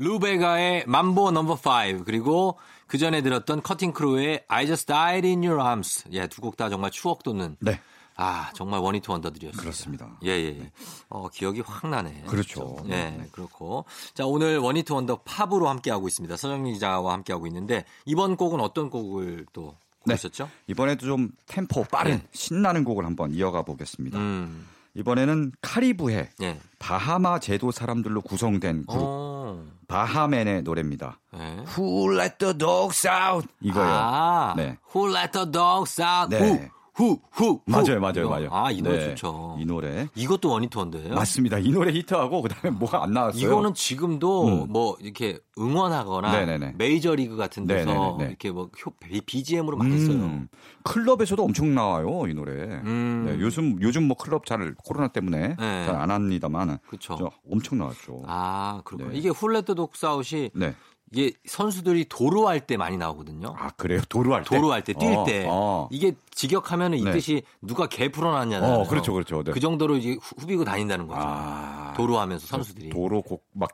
[0.00, 5.44] Lou Bega의 Mambo Number 5 그리고 그 전에 들었던 Cutting Crew의 I Just Died in
[5.44, 6.04] Your Arms.
[6.12, 7.78] 예, 두 곡 다 정말 추억 돋는 네.
[8.16, 9.60] 아, 정말 one-hit wonder들이었어요.
[9.60, 10.18] 그렇습니다.
[10.24, 10.58] 예, 예.
[10.60, 10.70] 예.
[11.10, 12.24] 어, 기억이 확 나네.
[12.26, 12.76] 그렇죠.
[12.88, 13.84] 예, 그렇고.
[14.14, 16.34] 자, 오늘 one-hit wonder 팝으로 함께 하고 있습니다.
[16.36, 20.14] 서정민 기자와 함께 하고 있는데 이번 곡은 어떤 곡을 또 네.
[20.14, 20.48] 고르셨죠?
[20.66, 22.26] 이번에도 좀 템포 빠른 네.
[22.32, 24.18] 신나는 곡을 한번 이어가 보겠습니다.
[24.18, 24.66] 음.
[24.94, 26.60] 이번에는 카리브해 예.
[26.78, 29.64] 바하마 제도 사람들로 구성된 그룹 어.
[29.90, 31.18] 바하맨의 노래입니다.
[31.34, 31.64] 예.
[31.76, 33.48] Who let the dogs out?
[33.60, 33.90] 이거요.
[33.90, 34.78] 아, 네.
[34.94, 36.30] Who let the dogs out?
[36.30, 36.38] 네.
[36.38, 36.68] 후,
[37.00, 37.60] 후, 후.
[37.64, 38.00] 맞아요, 후.
[38.00, 38.28] 맞아요, 이거.
[38.28, 38.48] 맞아요.
[38.52, 39.56] 아, 이 노래 네, 좋죠.
[39.58, 41.14] 이 노래 이것도 원히트 원더예요?
[41.14, 41.58] 맞습니다.
[41.58, 43.42] 이 노래 히트하고 그 다음에 뭐가 안 나왔어요.
[43.42, 44.66] 이거는 지금도 음.
[44.72, 46.74] 뭐 이렇게 응원하거나 네네네.
[46.76, 48.24] 메이저리그 같은 데서 네네네.
[48.28, 48.92] 이렇게 뭐 효-
[49.24, 50.16] BGM으로 많이 써요.
[50.16, 50.48] 음,
[50.84, 52.52] 클럽에서도 엄청 나와요 이 노래.
[52.52, 53.24] 음.
[53.26, 55.86] 네, 요즘 요즘 뭐 클럽 잘 코로나 때문에 네.
[55.86, 57.30] 잘안 합니다만 그렇죠.
[57.50, 58.22] 엄청 나왔죠.
[58.26, 59.12] 아, 그렇구나.
[59.12, 59.18] 네.
[59.18, 60.74] 이게 훌레트 독사웃이 네.
[61.12, 63.54] 이게 선수들이 도로할 때 많이 나오거든요.
[63.58, 64.00] 아 그래요?
[64.08, 64.48] 도로할 때.
[64.56, 65.44] 도로할 때, 뛸 어, 때.
[65.48, 65.88] 어.
[65.90, 67.10] 이게 직역하면은 이 네.
[67.12, 68.78] 뜻이 누가 개 풀어놨냐잖아요.
[68.80, 69.42] 어, 그렇죠, 그렇죠.
[69.42, 69.50] 네.
[69.50, 71.20] 그 정도로 이제 후- 후비고 다닌다는 거죠.
[71.20, 72.90] 아, 도로하면서 선수들이.
[72.90, 73.70] 도로 곡, 막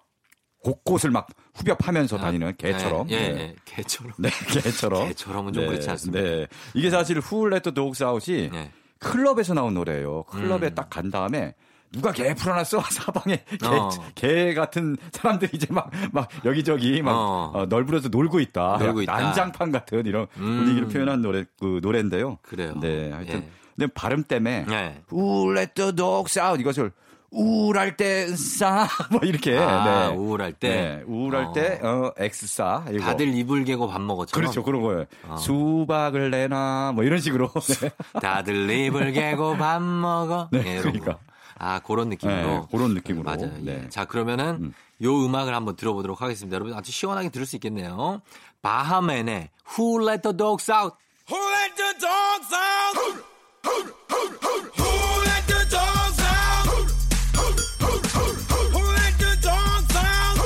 [0.62, 3.11] 곳곳을 막 후벼파면서 다니는 개처럼.
[3.11, 3.40] 예, 예, 네.
[3.40, 3.55] 예.
[3.66, 4.14] 개처럼.
[4.18, 5.07] 네, 개처럼.
[5.09, 6.22] 개처럼은 좀 그렇지 않습니다.
[6.22, 6.46] 네.
[6.75, 8.72] 이게 사실 후울레트 도그스 아웃이 네.
[8.99, 10.22] 클럽에서 나온 노래예요.
[10.25, 10.75] 클럽에 음.
[10.75, 11.55] 딱간 다음에
[11.92, 13.90] 누가 개 풀어놨어 사방에 개, 어.
[14.14, 17.51] 개 같은 사람들이 이제 막 막 여기저기 막 어.
[17.55, 18.79] 어, 널브러져 놀고 있다.
[18.81, 19.16] 놀고 있다.
[19.20, 20.59] 난장판 같은 이런 음.
[20.59, 22.38] 분위기를 표현한 노래 그 노래인데요.
[22.42, 22.75] 그래요.
[22.81, 23.49] 네, 하여튼 예.
[23.77, 25.03] 근데 발음 때문에 네.
[25.09, 26.92] Dogs Out 이것을
[27.31, 30.14] 우울할 때 싸 뭐 이렇게 아, 네.
[30.16, 30.68] 우울할 때.
[30.68, 31.53] 네, 우울할 어.
[31.53, 33.05] 때 어, 엑스사 이거.
[33.05, 34.33] 다들 이불 개고 밥 먹었죠.
[34.35, 35.05] 그렇죠 그런 거예요.
[35.38, 37.51] 수박을 내놔 뭐 이런 식으로.
[37.81, 37.90] 네.
[38.20, 40.49] 다들 이불 개고 밥 먹어.
[40.53, 41.18] 네, 예, 이런 그러니까.
[41.58, 41.64] 거.
[41.64, 42.36] 아, 그런 느낌으로.
[42.36, 43.24] 네, 그런 느낌으로.
[43.24, 43.52] 맞아요.
[43.58, 43.60] 예.
[43.60, 43.88] 네.
[43.88, 46.54] 자, 그러면은 요 음악을 한번 들어보도록 하겠습니다.
[46.54, 48.22] 여러분 아주 시원하게 들을 수 있겠네요.
[48.62, 50.96] 바하맨의 Who Let the Dogs Out.
[51.28, 52.96] Who let the dogs out?
[53.66, 53.82] Who
[55.24, 56.66] let the dogs out?
[58.72, 60.38] Who let the dogs out?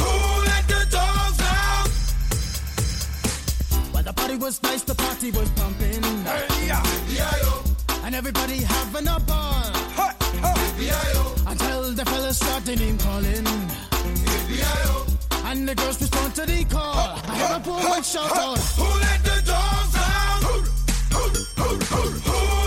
[0.00, 1.90] Who let the dogs out?
[3.92, 6.03] Well, the party was nice, the party was pumping,
[8.04, 9.72] and everybody having a ball.
[9.96, 10.12] Hey,
[10.44, 10.94] hey.
[11.46, 13.46] Until the fellas start their name calling.
[15.46, 17.18] And the girls respond to the call.
[17.28, 18.58] I have a poor one shout out.
[18.58, 20.42] Who let the dogs out?
[20.42, 20.60] Who,
[21.14, 21.24] who,
[21.62, 22.63] who, who, who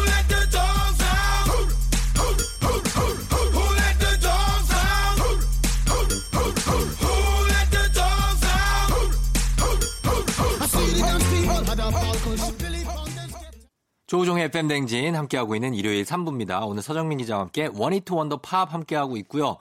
[14.07, 16.65] 조우종의 FM 댕진 함께하고 있는 일요일 3부입니다.
[16.65, 19.57] 오늘 서정민 기자와 함께 원히트 원더 팝 함께하고 있고요.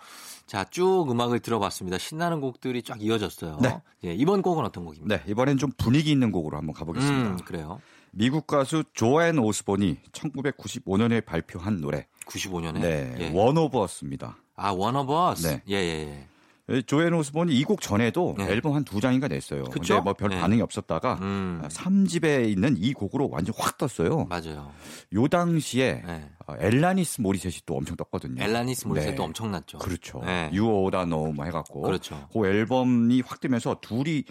[0.47, 1.99] 자, 쭉 음악을 들어봤습니다.
[1.99, 3.59] 신나는 곡들이 쫙 이어졌어요.
[3.61, 3.81] 네.
[4.05, 5.17] 예, 이번 곡은 어떤 곡입니까?
[5.17, 7.31] 네, 이번엔 좀 분위기 있는 곡으로 한번 가보겠습니다.
[7.31, 7.81] 음, 그래요.
[8.13, 12.07] 미국 가수 조앤 오스본이 1995년에 발표한 노래.
[12.27, 12.81] 95년에.
[12.81, 13.31] 네, 예.
[13.35, 14.37] One of Us입니다.
[14.55, 15.47] 아, One of Us.
[15.49, 15.63] 네.
[15.69, 16.29] 예, 예,
[16.87, 18.45] 조앤 오스본이 이 곡 전에도 네.
[18.49, 19.65] 앨범 한 두 장인가 냈어요.
[19.65, 19.95] 그쵸?
[19.97, 20.41] 근데 뭐 별 네.
[20.41, 21.63] 반응이 없었다가 음.
[21.69, 24.21] 3집에 있는 이 곡으로 완전 확 떴어요.
[24.21, 24.25] 예.
[24.29, 24.73] 맞아요.
[25.15, 26.31] 요 당시에 네.
[26.47, 28.43] 어, 엘라니스 모리셋이 또 엄청 떴거든요.
[28.43, 29.23] 엘라니스 모리셋도 네.
[29.23, 29.79] 엄청났죠.
[29.79, 30.21] 그렇죠.
[30.25, 30.51] 네.
[30.53, 32.29] You Oughta Know 뭐 해갖고 그렇죠.
[32.33, 34.25] 그 앨범이 확 뜨면서 둘이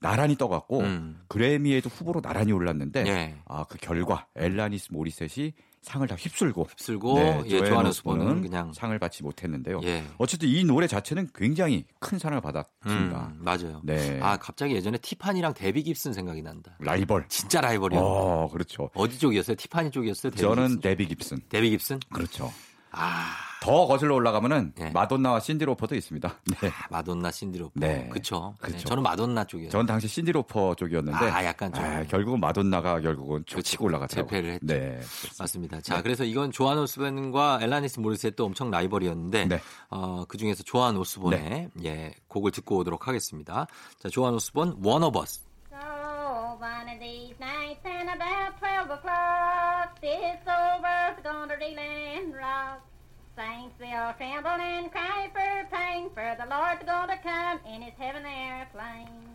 [0.00, 1.20] 나란히 떠갖고 음.
[1.28, 3.36] 그래미에도 후보로 나란히 올랐는데 예.
[3.46, 8.96] 아 그 결과 엘라니스 모리셋이 상을 다 휩쓸고 휩쓸고 네, 예, 오스본은 오스본은 그냥 상을
[8.98, 9.80] 받지 못했는데요.
[9.84, 10.04] 예.
[10.18, 13.32] 어쨌든 이 노래 자체는 굉장히 큰 사랑을 음, 받았습니다.
[13.38, 13.80] 맞아요.
[13.82, 14.18] 네.
[14.20, 16.76] 아, 갑자기 예전에 티파니랑 데비 깁슨 생각이 난다.
[16.80, 17.26] 라이벌.
[17.28, 18.00] 진짜 라이벌이요.
[18.00, 18.90] 어, 그렇죠.
[18.94, 19.56] 어디 쪽이었어요?
[19.56, 20.30] 티파니 쪽이었어요?
[20.32, 20.80] 데비 저는 깁슨?
[20.80, 21.40] 데비 깁슨.
[21.48, 22.00] 데비 깁슨?
[22.12, 22.52] 그렇죠.
[22.92, 24.90] 아, 더 거슬러 올라가면은 예.
[24.90, 26.34] 마돈나와 신디로퍼도 있습니다.
[26.60, 26.72] 네.
[26.90, 27.72] 마돈나 신디로퍼.
[27.76, 28.08] 네.
[28.10, 28.54] 그쵸.
[28.62, 28.88] 네, 그쵸.
[28.88, 29.70] 저는 마돈나 쪽이에요.
[29.70, 31.84] 전 당시 신디로퍼 쪽이었는데 아, 약간 좀.
[31.84, 34.28] 아, 결국은 마돈나가 결국은 쭉 치고 올라갔더라고요.
[34.28, 34.66] 제패를 했죠.
[34.66, 35.00] 네.
[35.38, 35.80] 맞습니다.
[35.82, 39.60] 자, 그래서 이건 조한 오스본과 엘라니스 모리셋도 엄청 라이벌이었는데 네.
[39.90, 43.66] 어, 그 중에서 조한 오스본의 예, 곡을 듣고 오도록 하겠습니다.
[43.98, 45.40] 자, 조한 오스본 One of Us.
[45.70, 50.82] So one of these nights and about twelve o'clock, this old
[51.60, 52.80] world's gonna reel and rock.
[53.36, 58.24] Saints they'll tremble and cry for pain, for the Lord's gonna come in his heaven
[58.26, 59.30] airplane.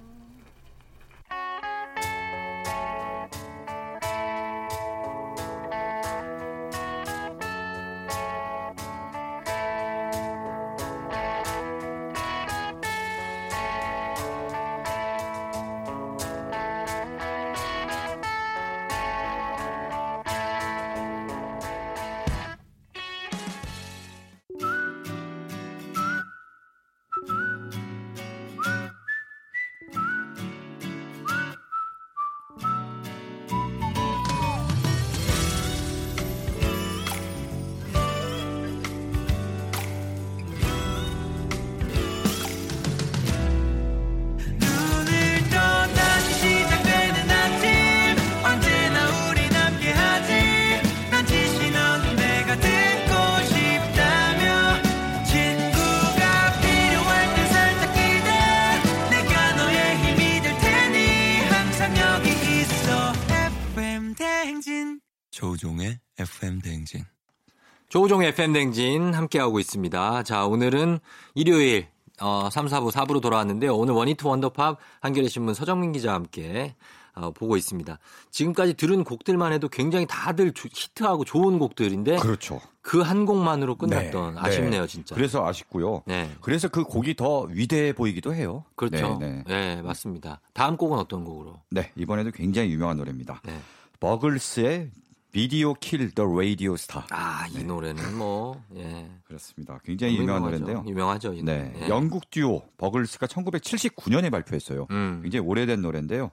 [67.95, 70.23] 조우종의 FM 댕진 함께하고 있습니다.
[70.23, 70.99] 자, 오늘은
[71.34, 71.88] 일요일
[72.19, 73.73] 어, 3, 4부, 4부로 돌아왔는데요.
[73.73, 76.75] 오늘 원히트 원더팝 한겨레 신문 서정민 기자와 함께
[77.13, 77.97] 어, 보고 있습니다.
[78.31, 82.60] 지금까지 들은 곡들만 해도 굉장히 다들 조- 히트하고 좋은 곡들인데 그렇죠.
[82.81, 84.88] 그 한 곡만으로 끝났던 네, 아쉽네요, 네.
[84.88, 85.15] 진짜.
[85.15, 86.03] 그래서 아쉽고요.
[86.05, 86.29] 네.
[86.41, 88.65] 그래서 그 곡이 더 위대해 보이기도 해요.
[88.75, 89.17] 그렇죠.
[89.21, 89.81] 네, 네, 네.
[89.81, 90.41] 맞습니다.
[90.51, 91.62] 다음 곡은 어떤 곡으로?
[91.71, 93.39] 네, 이번에도 굉장히 유명한 노래입니다.
[93.45, 93.58] 네.
[94.01, 94.91] 버글스의
[95.36, 97.06] Video Killed the Radio Star.
[97.10, 99.12] 아, 이 노래는 뭐, 예.
[99.26, 99.78] 그렇습니다.
[99.84, 100.60] 굉장히 유명한 유명하죠.
[100.63, 100.90] 노래인데요.
[100.90, 101.58] 유명하죠, 이 노래.
[101.58, 101.90] 네, 예.
[101.90, 104.88] 영국 듀오 버글스가 1979년에 발표했어요.
[104.92, 105.19] 음.
[105.23, 106.31] 굉장히 오래된 노래인데요.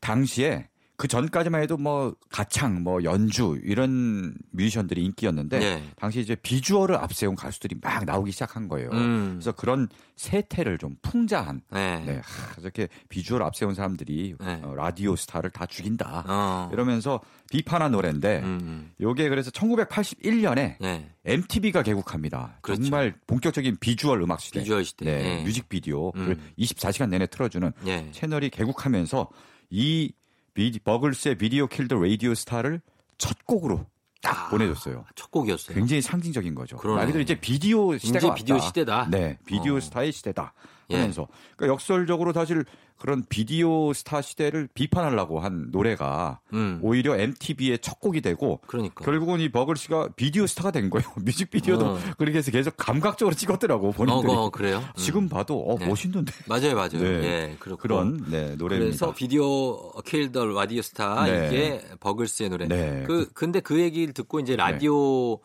[0.00, 0.66] 당시에
[1.00, 5.82] 그 전까지만 해도 뭐 가창, 뭐 연주 이런 뮤지션들이 인기였는데 네.
[5.96, 8.90] 당시 이제 비주얼을 앞세운 가수들이 막 나오기 시작한 거예요.
[8.90, 9.30] 음.
[9.36, 12.04] 그래서 그런 세태를 좀 풍자한 네.
[12.04, 14.60] 네, 하, 저렇게 비주얼 앞세운 사람들이 네.
[14.62, 16.24] 어, 라디오 스타를 다 죽인다.
[16.28, 16.68] 어.
[16.70, 17.20] 이러면서
[17.50, 18.92] 비판한 노래인데 음, 음.
[19.00, 21.10] 요게 그래서 1981년에 네.
[21.24, 22.58] MTV가 개국합니다.
[22.60, 22.82] 그렇죠.
[22.82, 24.60] 정말 본격적인 비주얼 음악 시대.
[24.60, 25.06] 비주얼 시대.
[25.06, 25.44] 네, 예.
[25.44, 26.50] 뮤직비디오를 음.
[26.58, 28.10] 24시간 내내 틀어주는 예.
[28.12, 29.30] 채널이 개국하면서
[29.70, 30.12] 이
[30.54, 32.80] 비, 버글스의 Video Killed the Radio Star를
[33.18, 33.86] 첫 곡으로
[34.22, 35.04] 딱 아, 보내줬어요.
[35.14, 35.74] 첫 곡이었어요.
[35.74, 36.76] 굉장히 상징적인 거죠.
[36.84, 38.34] 말 그대로 이제 비디오 시대가 이제.
[38.34, 39.08] 비디오 시대다.
[39.10, 39.80] 네, 비디오 어.
[39.80, 40.52] 스타의 시대다.
[40.90, 40.96] 예.
[40.96, 41.26] 하면서
[41.56, 42.64] 그러니까 역설적으로 사실
[43.00, 46.78] 그런 비디오 스타 시대를 비판하려고 한 노래가 음.
[46.82, 49.02] 오히려 MTV의 첫 곡이 되고 그러니까.
[49.04, 51.08] 결국은 이 버글스가 비디오 스타가 된 거예요.
[51.24, 51.98] 뮤직비디오도 어.
[52.18, 54.32] 그렇게 해서 계속 감각적으로 찍었더라고 어, 본인들이.
[54.32, 54.78] 어, 그래요?
[54.78, 54.92] 음.
[54.96, 55.86] 지금 봐도 어 네.
[55.86, 56.98] 멋있는데 맞아요, 맞아요.
[57.00, 57.24] 네.
[57.24, 57.80] 예, 그렇고.
[57.80, 58.96] 그런 네, 노래입니다.
[58.98, 61.48] 그래서 Video Killed the Radio Star 네.
[61.48, 62.68] 이게 버글스의 노래.
[62.68, 63.04] 네.
[63.06, 65.38] 그 근데 그 얘기를 듣고 이제 라디오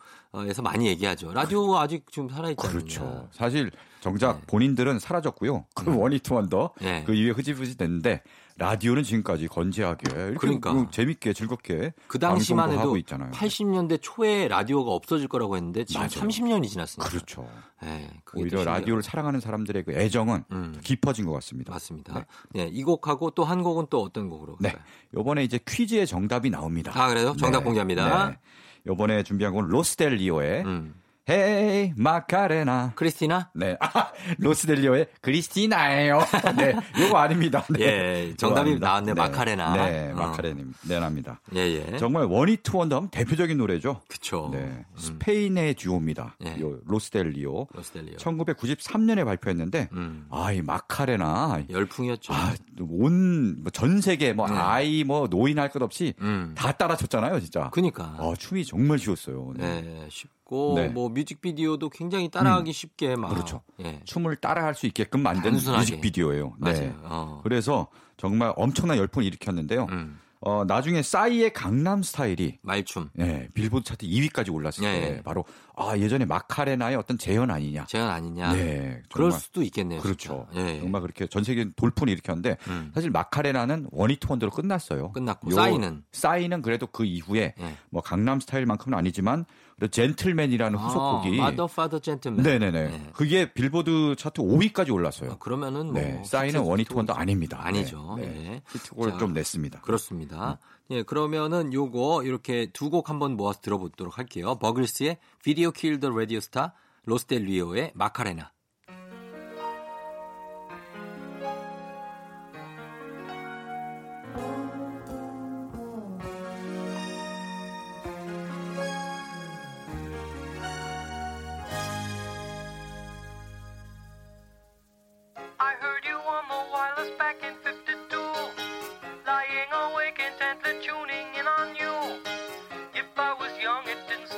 [0.44, 1.32] 에서 많이 얘기하죠.
[1.32, 2.54] 라디오 아직 좀 않느냐.
[2.54, 3.26] 그렇죠.
[3.32, 3.70] 사실
[4.00, 4.42] 정작 네.
[4.46, 5.66] 본인들은 사라졌고요.
[5.74, 7.02] 그 원히트 원더 네.
[7.06, 8.22] 그 이후에 흐지부지 됐는데
[8.58, 10.72] 라디오는 지금까지 건재하게 이렇게 그러니까.
[10.72, 13.30] 뭐 재밌게 즐겁게 그 당시만 해도 하고 있잖아요.
[13.32, 16.10] 80년대 초에 라디오가 없어질 거라고 했는데 지금 맞아요.
[16.10, 17.08] 30년이 지났으니까.
[17.10, 17.46] 그렇죠.
[17.84, 18.64] 예, 그게 오히려.
[18.64, 20.72] 라디오를 사랑하는 사람들의 그 애정은 음.
[20.74, 21.72] 더 깊어진 것 같습니다.
[21.72, 22.24] 맞습니다.
[22.54, 22.68] 네.
[22.72, 24.56] 이 곡하고 또 한 곡은 또 어떤 곡으로?
[24.60, 24.74] 네.
[25.14, 26.92] 요번에 이제 퀴즈의 정답이 나옵니다.
[26.94, 27.34] 아, 그래요?
[27.38, 27.64] 정답 네.
[27.64, 28.30] 공개합니다.
[28.30, 28.38] 네.
[28.86, 30.94] 요번에 준비한 곡은 로스델리오의 음.
[31.28, 32.92] Hey Macarena.
[32.94, 33.50] 크리스티나?
[33.54, 33.76] 네.
[33.80, 36.20] 아, 로스델리오의 크리스티나예요.
[36.56, 36.74] 네.
[37.00, 37.64] 요거 아닙니다.
[37.70, 37.80] 네.
[37.80, 38.78] 예, 정답이.
[38.78, 39.72] 나왔네, 마카레나.
[39.74, 40.14] 네, 어.
[40.14, 41.40] 마카레나입니다.
[41.56, 41.96] 예, 예.
[41.98, 44.02] 정말 one-hit wonder 하면 대표적인 노래죠.
[44.08, 44.50] 그쵸.
[44.52, 44.84] 네.
[44.96, 46.36] 스페인의 듀오입니다.
[46.46, 46.60] 예.
[46.60, 47.66] 요 로스델리오.
[47.72, 48.16] 로스델리오.
[48.18, 50.26] 1993년에 발표했는데 음.
[50.30, 52.32] 아, 이 마카레나 열풍이었죠.
[52.34, 52.54] 아,
[52.88, 54.54] 온 전 세계 뭐 네.
[54.56, 56.54] 아이 뭐 노인 할 것 없이 음.
[56.56, 57.68] 다 따라췄잖아요, 진짜.
[57.70, 58.14] 그니까.
[58.18, 59.52] 아, 춤이 정말 쉬웠어요.
[59.56, 59.82] 네.
[59.82, 60.86] 네, 쉽 고 네.
[60.88, 63.62] 뭐 뮤직비디오도 굉장히 따라하기 쉽게 막 그렇죠.
[63.80, 64.00] 예.
[64.04, 65.80] 춤을 따라할 수 있게끔 만든 단순하게.
[65.80, 66.54] 뮤직비디오예요.
[66.60, 66.94] 네.
[67.02, 67.40] 어.
[67.42, 69.86] 그래서 정말 엄청난 열풍을 일으켰는데요.
[69.90, 70.20] 음.
[70.40, 73.08] 어, 나중에 싸이의 강남 스타일이 말춤.
[73.18, 75.22] 예, 빌보드 차트 2위까지 올랐을 예, 때 예.
[75.22, 75.44] 바로
[75.74, 77.86] 아, 예전에 마카레나의 어떤 재현 아니냐.
[77.86, 78.52] 재현 아니냐.
[78.52, 79.02] 네.
[79.12, 80.00] 그럴 수도 있겠네요.
[80.00, 80.46] 그렇죠.
[80.54, 80.80] 예, 예.
[80.80, 82.92] 정말 그렇게 전 세계 돌풍을 일으켰는데 음.
[82.94, 85.10] 사실 마카레나는 one-hit wonder로 끝났어요.
[85.10, 86.04] 끝났고, 요- 싸이는?
[86.12, 87.76] 싸이는 그래도 그 이후에 예.
[87.90, 89.46] 뭐 강남 스타일만큼은 아니지만
[89.90, 92.42] Gentleman이라는 후속곡이 mother father gentleman.
[92.42, 92.88] 네네네.
[92.88, 93.10] 네.
[93.12, 95.32] 그게 빌보드 차트 5위까지 올랐어요.
[95.32, 97.20] 아, 그러면은 뭐 네, 싸이는 히트- one-hit wonder 히트곡이죠.
[97.20, 97.58] 아닙니다.
[97.62, 98.14] 아니죠.
[98.18, 98.46] 네, 네.
[98.52, 98.62] 예.
[98.72, 99.80] 히트곡을 자, 좀 냈습니다.
[99.82, 100.58] 그렇습니다.
[100.90, 104.56] 예, 그러면은 요거 이렇게 두 곡 한번 모아서 들어보도록 할게요.
[104.58, 106.72] 버글스의 비디오 킬더 라디오 스타,
[107.04, 108.52] 로스텔리오의 마카레나.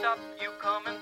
[0.09, 0.98] Stop you coming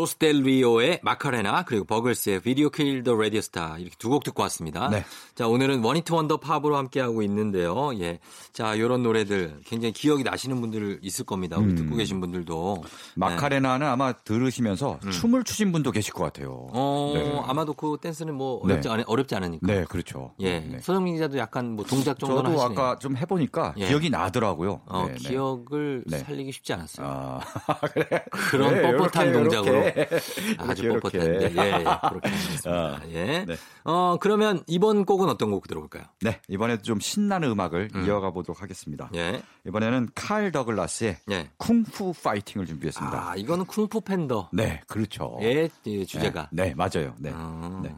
[0.00, 4.88] 로스델리오의 마카레나 그리고 버글스의 Video Killed the Radio Star 이렇게 두 곡 듣고 왔습니다.
[4.88, 5.04] 네.
[5.36, 7.92] 자, 오늘은 one-hit wonder 팝으로 함께 하고 있는데요.
[8.00, 8.18] 예.
[8.52, 11.58] 자, 요런 노래들 굉장히 기억이 나시는 분들 있을 겁니다.
[11.58, 11.76] 우리 음.
[11.76, 12.78] 듣고 계신 분들도.
[12.82, 12.88] 네.
[13.14, 16.66] 마카레나는 아마 들으시면서 춤을 추신 분도 계실 것 같아요.
[16.70, 16.72] 음.
[16.74, 17.40] 어, 네.
[17.46, 18.72] 아마도 그 댄스는 뭐 네.
[18.72, 19.66] 어렵지, 않, 어렵지 않으니까.
[19.66, 20.32] 네, 그렇죠.
[20.40, 20.58] 예.
[20.58, 20.78] 네.
[20.80, 22.80] 서정민 기자도 약간 뭐 동작 정도는 저도 하시네요.
[22.86, 23.86] 아까 좀 해보니까 예.
[23.86, 24.80] 기억이 나더라고요.
[24.86, 25.28] 어, 네, 네.
[25.28, 26.18] 기억을 네.
[26.18, 27.06] 살리기 쉽지 않았어요.
[27.06, 27.40] 아,
[27.94, 28.24] 그래.
[28.30, 29.89] 그런 네, 뻣뻣한 요렇게, 동작으로 요렇게.
[30.58, 31.56] 아주 요렇게, 뻣뻣한데 요렇게.
[31.56, 32.70] 예, 예, 그렇게 하겠습니다.
[32.70, 33.44] 아, 예.
[33.46, 33.56] 네.
[33.84, 36.04] 어 그러면 이번 곡은 어떤 곡 들어볼까요?
[36.22, 38.06] 네, 이번에도 좀 신나는 음악을 음.
[38.06, 39.10] 이어가 보도록 하겠습니다.
[39.14, 39.42] 예.
[39.66, 41.50] 이번에는 칼 더글라스의 예.
[41.58, 43.30] 쿵푸 파이팅을 준비했습니다.
[43.30, 44.50] 아 이거는 쿵푸 팬더.
[44.52, 45.38] 네, 그렇죠.
[45.42, 46.48] 예, 이 주제가.
[46.52, 47.14] 네, 네, 맞아요.
[47.18, 47.30] 네.
[47.34, 47.80] 어.
[47.82, 47.94] 네.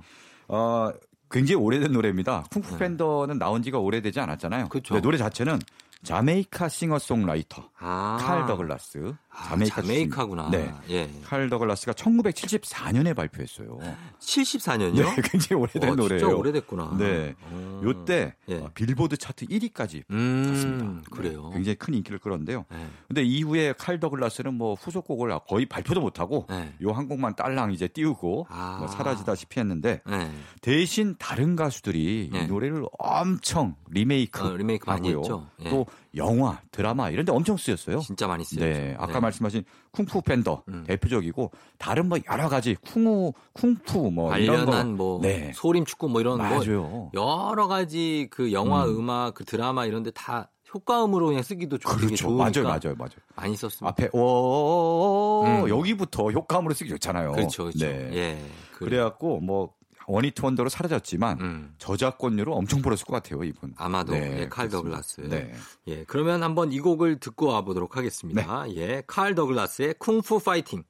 [0.48, 0.92] 어,
[1.30, 2.44] 굉장히 오래된 노래입니다.
[2.52, 4.68] 쿵푸 팬더는 나온 지가 오래되지 않았잖아요.
[4.68, 4.80] 네.
[4.80, 5.58] 네, 노래 자체는
[6.02, 8.18] 자메이카 싱어송라이터 아.
[8.20, 9.14] 칼 더글라스.
[9.30, 10.50] 아, 자메이카 자메이카구나.
[10.50, 10.66] 출신.
[10.66, 10.74] 네.
[10.90, 11.10] 예.
[11.24, 13.78] 칼 더글라스가 1974년에 발표했어요.
[14.20, 14.94] 74년이요?
[15.16, 16.20] 네, 굉장히 오래된 어, 노래예요.
[16.20, 16.96] 진짜 오래됐구나.
[16.98, 17.34] 네.
[17.40, 17.71] 어.
[17.82, 18.54] 요때 예.
[18.58, 21.10] 어, 빌보드 차트 1위까지 음, 갔습니다.
[21.10, 21.48] 그래요.
[21.48, 22.64] 네, 굉장히 큰 인기를 끌었는데요.
[22.70, 22.86] 네.
[23.08, 26.74] 근데 이후에 칼 더글라스는 뭐 후속곡을 거의 발표도 못하고 네.
[26.82, 28.76] 요한 곡만 딸랑 이제 띄우고 아.
[28.78, 30.30] 뭐 사라지다시피 했는데 네.
[30.60, 32.40] 대신 다른 가수들이 네.
[32.42, 35.20] 이 노래를 엄청 리메이크 어, 리메이크 많이 하고요.
[35.20, 35.46] 했죠.
[35.64, 35.70] 예.
[35.70, 35.86] 또
[36.16, 38.00] 영화, 드라마 이런 데 엄청 쓰였어요.
[38.00, 38.64] 진짜 많이 쓰였죠.
[38.64, 40.84] 네, 아까 말씀하신 쿵푸 팬더 음.
[40.86, 45.52] 대표적이고 다른 뭐 여러 가지 쿵우 쿵푸 뭐 이런 거 관련한 뭐 네.
[45.54, 47.10] 소림 축구 뭐 이런 뭐 맞아요.
[47.14, 48.98] 여러 가지 그 영화, 음.
[48.98, 52.16] 음악, 그 드라마 이런 데 다 효과음으로 그냥 쓰기도 좋, 되게 그렇죠.
[52.28, 53.10] 좋으니까 맞아요, 맞아요, 맞아요.
[53.36, 53.88] 많이 썼습니다.
[53.90, 55.68] 앞에 오 음.
[55.68, 57.32] 여기부터 효과음으로 쓰기 좋잖아요.
[57.32, 57.86] 그렇죠, 그렇죠.
[57.86, 58.08] 네.
[58.12, 58.38] 예.
[58.72, 59.74] 그, 그래갖고 뭐
[60.06, 61.74] 원히트 원더로 사라졌지만 음.
[61.78, 63.74] 저작권료로 엄청 벌었을 것 같아요 이분.
[63.76, 64.68] 아마도 네, 예, 칼.
[64.68, 65.22] 더글라스.
[65.22, 65.52] 네.
[65.86, 68.64] 예, 그러면 한번 이 곡을 듣고 와보도록 하겠습니다.
[68.64, 68.76] 네.
[68.76, 70.84] 예, 칼 더글라스의 쿵푸 파이팅.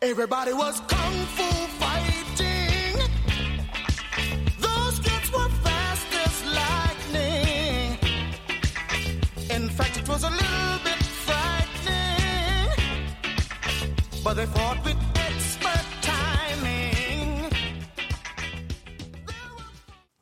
[0.00, 0.80] Everybody was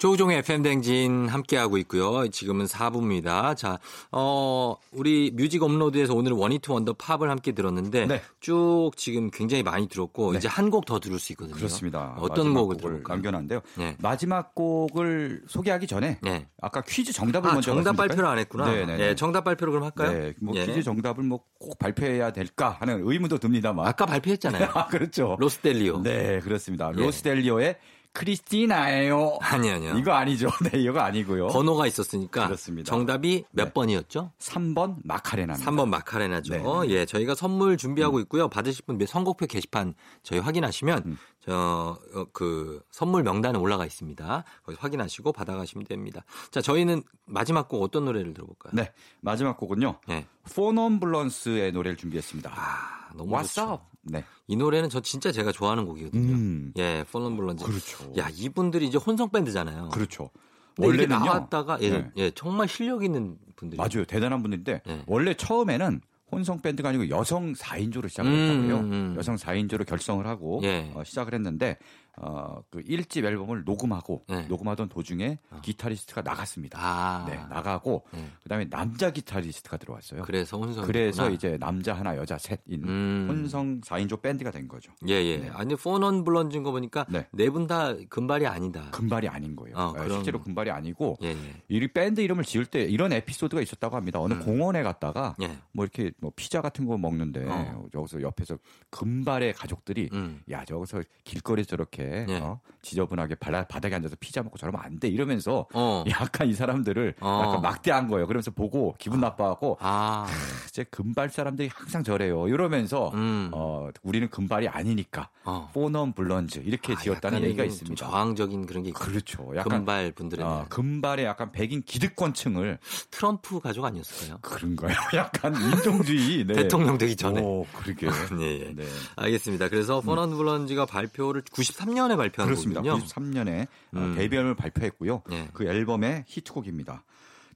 [0.07, 2.28] 조우종의 FM대행진 함께하고 있고요.
[2.28, 3.57] 지금은 4부입니다.
[3.57, 3.80] 자,
[4.12, 8.22] 어, 우리 뮤직 업로드에서 오늘 one-hit wonder 팝을 함께 들었는데 네.
[8.38, 11.57] 쭉 지금 굉장히 많이 들었고 이제 한 곡 더 들을 수 있거든요.
[11.57, 12.14] 그렇습니다.
[12.20, 13.16] 어떤 곡을 들을까요?
[13.16, 13.61] 남겨놨는데요.
[13.78, 13.96] 네.
[14.00, 16.46] 마지막 곡을 소개하기 전에 네.
[16.62, 17.96] 아까 퀴즈 정답을 아, 먼저 정답?
[17.96, 18.70] 발표를 안 했구나.
[18.70, 19.00] 네네.
[19.00, 20.12] 예, 정답 발표를 그럼 할까요?
[20.12, 20.66] 네, 뭐 예.
[20.66, 23.86] 퀴즈 정답을 뭐 꼭 발표해야 될까 하는 의문도 듭니다만.
[23.88, 24.68] 아까 발표했잖아요.
[24.74, 25.36] 아, 그렇죠.
[25.40, 26.02] 로스델리오.
[26.02, 26.92] 네, 그렇습니다.
[26.94, 27.00] 예.
[27.00, 27.76] 로스델리오의
[28.17, 29.39] 크리스티나예요.
[29.43, 29.99] 아니 아니요.
[29.99, 30.49] 이거 아니죠.
[30.73, 31.49] 네, 이거 아니고요.
[31.49, 32.89] 번호가 있었으니까 그렇습니다.
[32.89, 33.73] 정답이 몇 네.
[33.75, 34.33] 번이었죠?
[34.39, 35.71] 3번 마카레나입니다.
[35.71, 36.55] 3번 마카레나죠.
[36.55, 36.62] 네.
[36.89, 38.49] 예, 저희가 선물 준비하고 있고요.
[38.49, 41.19] 받으실 분 선곡표 게시판 저희 확인하시면 음.
[41.41, 44.45] 저그 선물 명단에 올라가 있습니다.
[44.64, 46.25] 거기 확인하시고 받아가시면 됩니다.
[46.51, 48.73] 자, 저희는 마지막 곡 어떤 노래를 들어볼까요?
[48.75, 50.01] 네, 마지막 곡은요.
[50.09, 50.27] 네.
[50.55, 52.51] 포넘블런스의 노래를 준비했습니다.
[52.55, 53.79] 아, 너무 up?
[54.11, 54.24] 네.
[54.46, 56.32] 이 노래는 저 진짜 제가 좋아하는 곡이거든요.
[56.34, 56.72] 음.
[56.76, 57.64] 예, 폴런 블런즈.
[57.64, 58.12] 그렇죠.
[58.18, 59.90] 야, 이분들이 이제 혼성 밴드잖아요.
[59.90, 60.30] 그렇죠.
[60.78, 61.24] 원래는요.
[61.24, 62.11] 나왔다가 예, 네.
[62.16, 64.04] 예, 정말 실력 있는 분들이 맞아요.
[64.04, 65.02] 대단한 분인데 네.
[65.07, 66.00] 원래 처음에는
[66.30, 68.76] 혼성 밴드가 아니고 여성 4인조로 시작을 음, 했다고요.
[68.78, 69.14] 음, 음.
[69.16, 70.90] 여성 4인조로 결성을 하고 예.
[70.94, 71.78] 어, 시작을 했는데
[72.19, 74.47] 어, 그 1집 앨범을 녹음하고 네.
[74.47, 76.79] 녹음하던 도중에 기타리스트가 나갔습니다.
[76.81, 77.27] 아.
[77.29, 78.27] 네, 나가고 네.
[78.43, 80.23] 그다음에 남자 기타리스트가 들어왔어요.
[80.23, 83.27] 그래서 혼성 그래서 이제 남자 하나 여자 셋인 음.
[83.29, 84.93] 혼성 4인조 밴드가 된 거죠.
[85.09, 85.37] 예, 예.
[85.39, 85.51] 네.
[85.51, 87.27] 아니, 포넌 블런즈인 거 보니까 네.
[87.33, 88.91] 네분다 금발이 아니다.
[88.93, 89.77] 금발이 아닌 거예요.
[89.77, 91.62] 어, 네, 그런- 실제로 금발이 아니고 예, 예.
[91.69, 94.21] 이 밴드 이름을 지을 때 이런 에피소드가 있었다고 합니다.
[94.21, 94.41] 어느 음.
[94.41, 95.59] 공원에 갔다가 예.
[95.73, 97.87] 뭐 이렇게 뭐 피자 같은 거 먹는데 어.
[97.95, 98.57] 여기서 옆에서
[98.91, 100.41] 금발의 가족들이 음.
[100.51, 102.38] 야 저기서 길거리에서 저렇게 예.
[102.40, 102.61] 어?
[102.82, 106.04] 지저분하게 발라, 바닥에 앉아서 피자 먹고 저러면 안 돼 이러면서 어.
[106.09, 107.42] 약간 이 사람들을 어.
[107.44, 108.26] 약간 막대한 거예요.
[108.26, 110.26] 그러면서 보고 기분 나빠하고 아.
[110.70, 112.48] 제 금발 사람들이 항상 저래요.
[112.48, 113.50] 이러면서 음.
[113.52, 115.68] 어, 우리는 금발이 아니니까 어.
[115.74, 118.07] 포넘 블런즈 이렇게 아, 지었다는 얘기가 좀 있습니다.
[118.07, 119.00] 저항적인 그런 게 있고.
[119.00, 119.52] 그렇죠.
[119.54, 122.78] 약간 금발 분들에 어, 금발의 약간 백인 기득권층을
[123.11, 124.38] 트럼프 가족 아니었을까요?
[124.40, 124.94] 그런가요?
[125.14, 126.54] 약간 민족주의 네.
[126.54, 127.40] 대통령 되기 전에.
[127.40, 128.07] 오, 그러게.
[128.40, 128.72] 예, 예.
[128.74, 128.84] 네.
[129.16, 129.68] 알겠습니다.
[129.68, 132.82] 그래서 4 Non Blondes가 발표를 93년 에 발표한 그렇습니다.
[132.82, 133.03] 거군요.
[133.05, 134.14] 93년에 음.
[134.16, 135.22] 데뷔 앨범을 발표했고요.
[135.32, 135.49] 예.
[135.53, 137.05] 그 앨범의 히트곡입니다.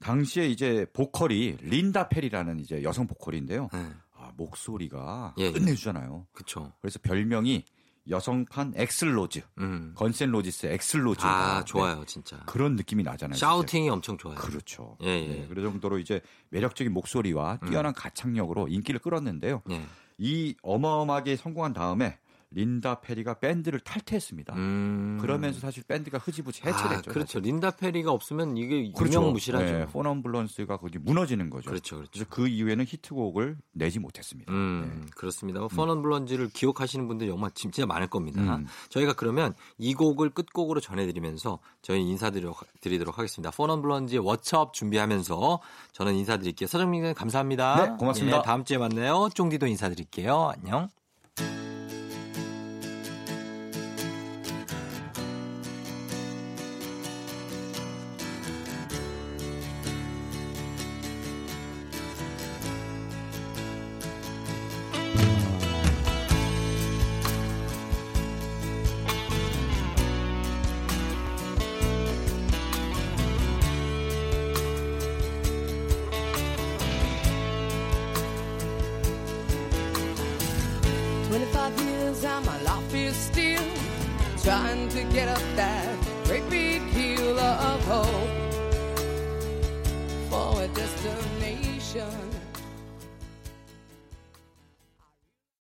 [0.00, 3.68] 당시에 이제 보컬이 린다 페리라는 이제 여성 보컬인데요.
[3.74, 3.86] 예.
[4.16, 5.52] 아, 목소리가 예, 예.
[5.52, 6.26] 끝내주잖아요.
[6.32, 6.72] 그쵸.
[6.80, 7.64] 그래서 별명이
[8.08, 9.92] 여성판 Axl Rose, 음.
[9.94, 11.20] Guns N' Roses Axl Rose.
[11.22, 12.38] 아, 좋아요, 진짜.
[12.46, 13.34] 그런 느낌이 나잖아요.
[13.34, 13.46] 진짜.
[13.46, 14.36] shouting이 엄청 좋아요.
[14.36, 14.96] 그렇죠.
[15.02, 15.28] 예, 예.
[15.28, 19.62] 네, 그런 정도로 이제 매력적인 목소리와 뛰어난 가창력으로 인기를 끌었는데요.
[19.70, 19.82] 예.
[20.18, 22.18] 이 어마어마하게 성공한 다음에
[22.52, 24.54] 린다 페리가 밴드를 탈퇴했습니다.
[24.56, 25.18] 음.
[25.20, 27.10] 그러면서 사실 밴드가 흐지부지 해체됐죠.
[27.10, 27.38] 아, 그렇죠.
[27.38, 27.42] 사실.
[27.42, 29.20] 린다 페리가 없으면 이게 그렇죠.
[29.20, 29.64] 유명무실하죠.
[29.64, 31.70] 네, 4 Non Blondes가 거기 무너지는 거죠.
[31.70, 32.24] 그렇죠, 그렇죠.
[32.28, 34.52] 그 이후에는 히트곡을 내지 못했습니다.
[34.52, 35.66] 음, 그렇습니다.
[35.68, 38.40] 4 Non Blondes를 기억하시는 분들 정말 진짜 많을 겁니다.
[38.56, 38.66] 음.
[38.88, 43.50] 저희가 그러면 이 곡을 끝곡으로 전해드리면서 저희 인사드리도록 드리도록 하겠습니다.
[43.52, 45.60] 퍼넌 블런즈의 워츠업 준비하면서
[45.92, 46.66] 저는 인사드릴게요.
[46.66, 47.86] 서정민 감사합니다.
[47.90, 48.38] 네, 고맙습니다.
[48.38, 49.28] 예, 다음 주에 만나요.
[49.34, 50.52] 쫑디도 인사드릴게요.
[50.56, 50.88] 안녕.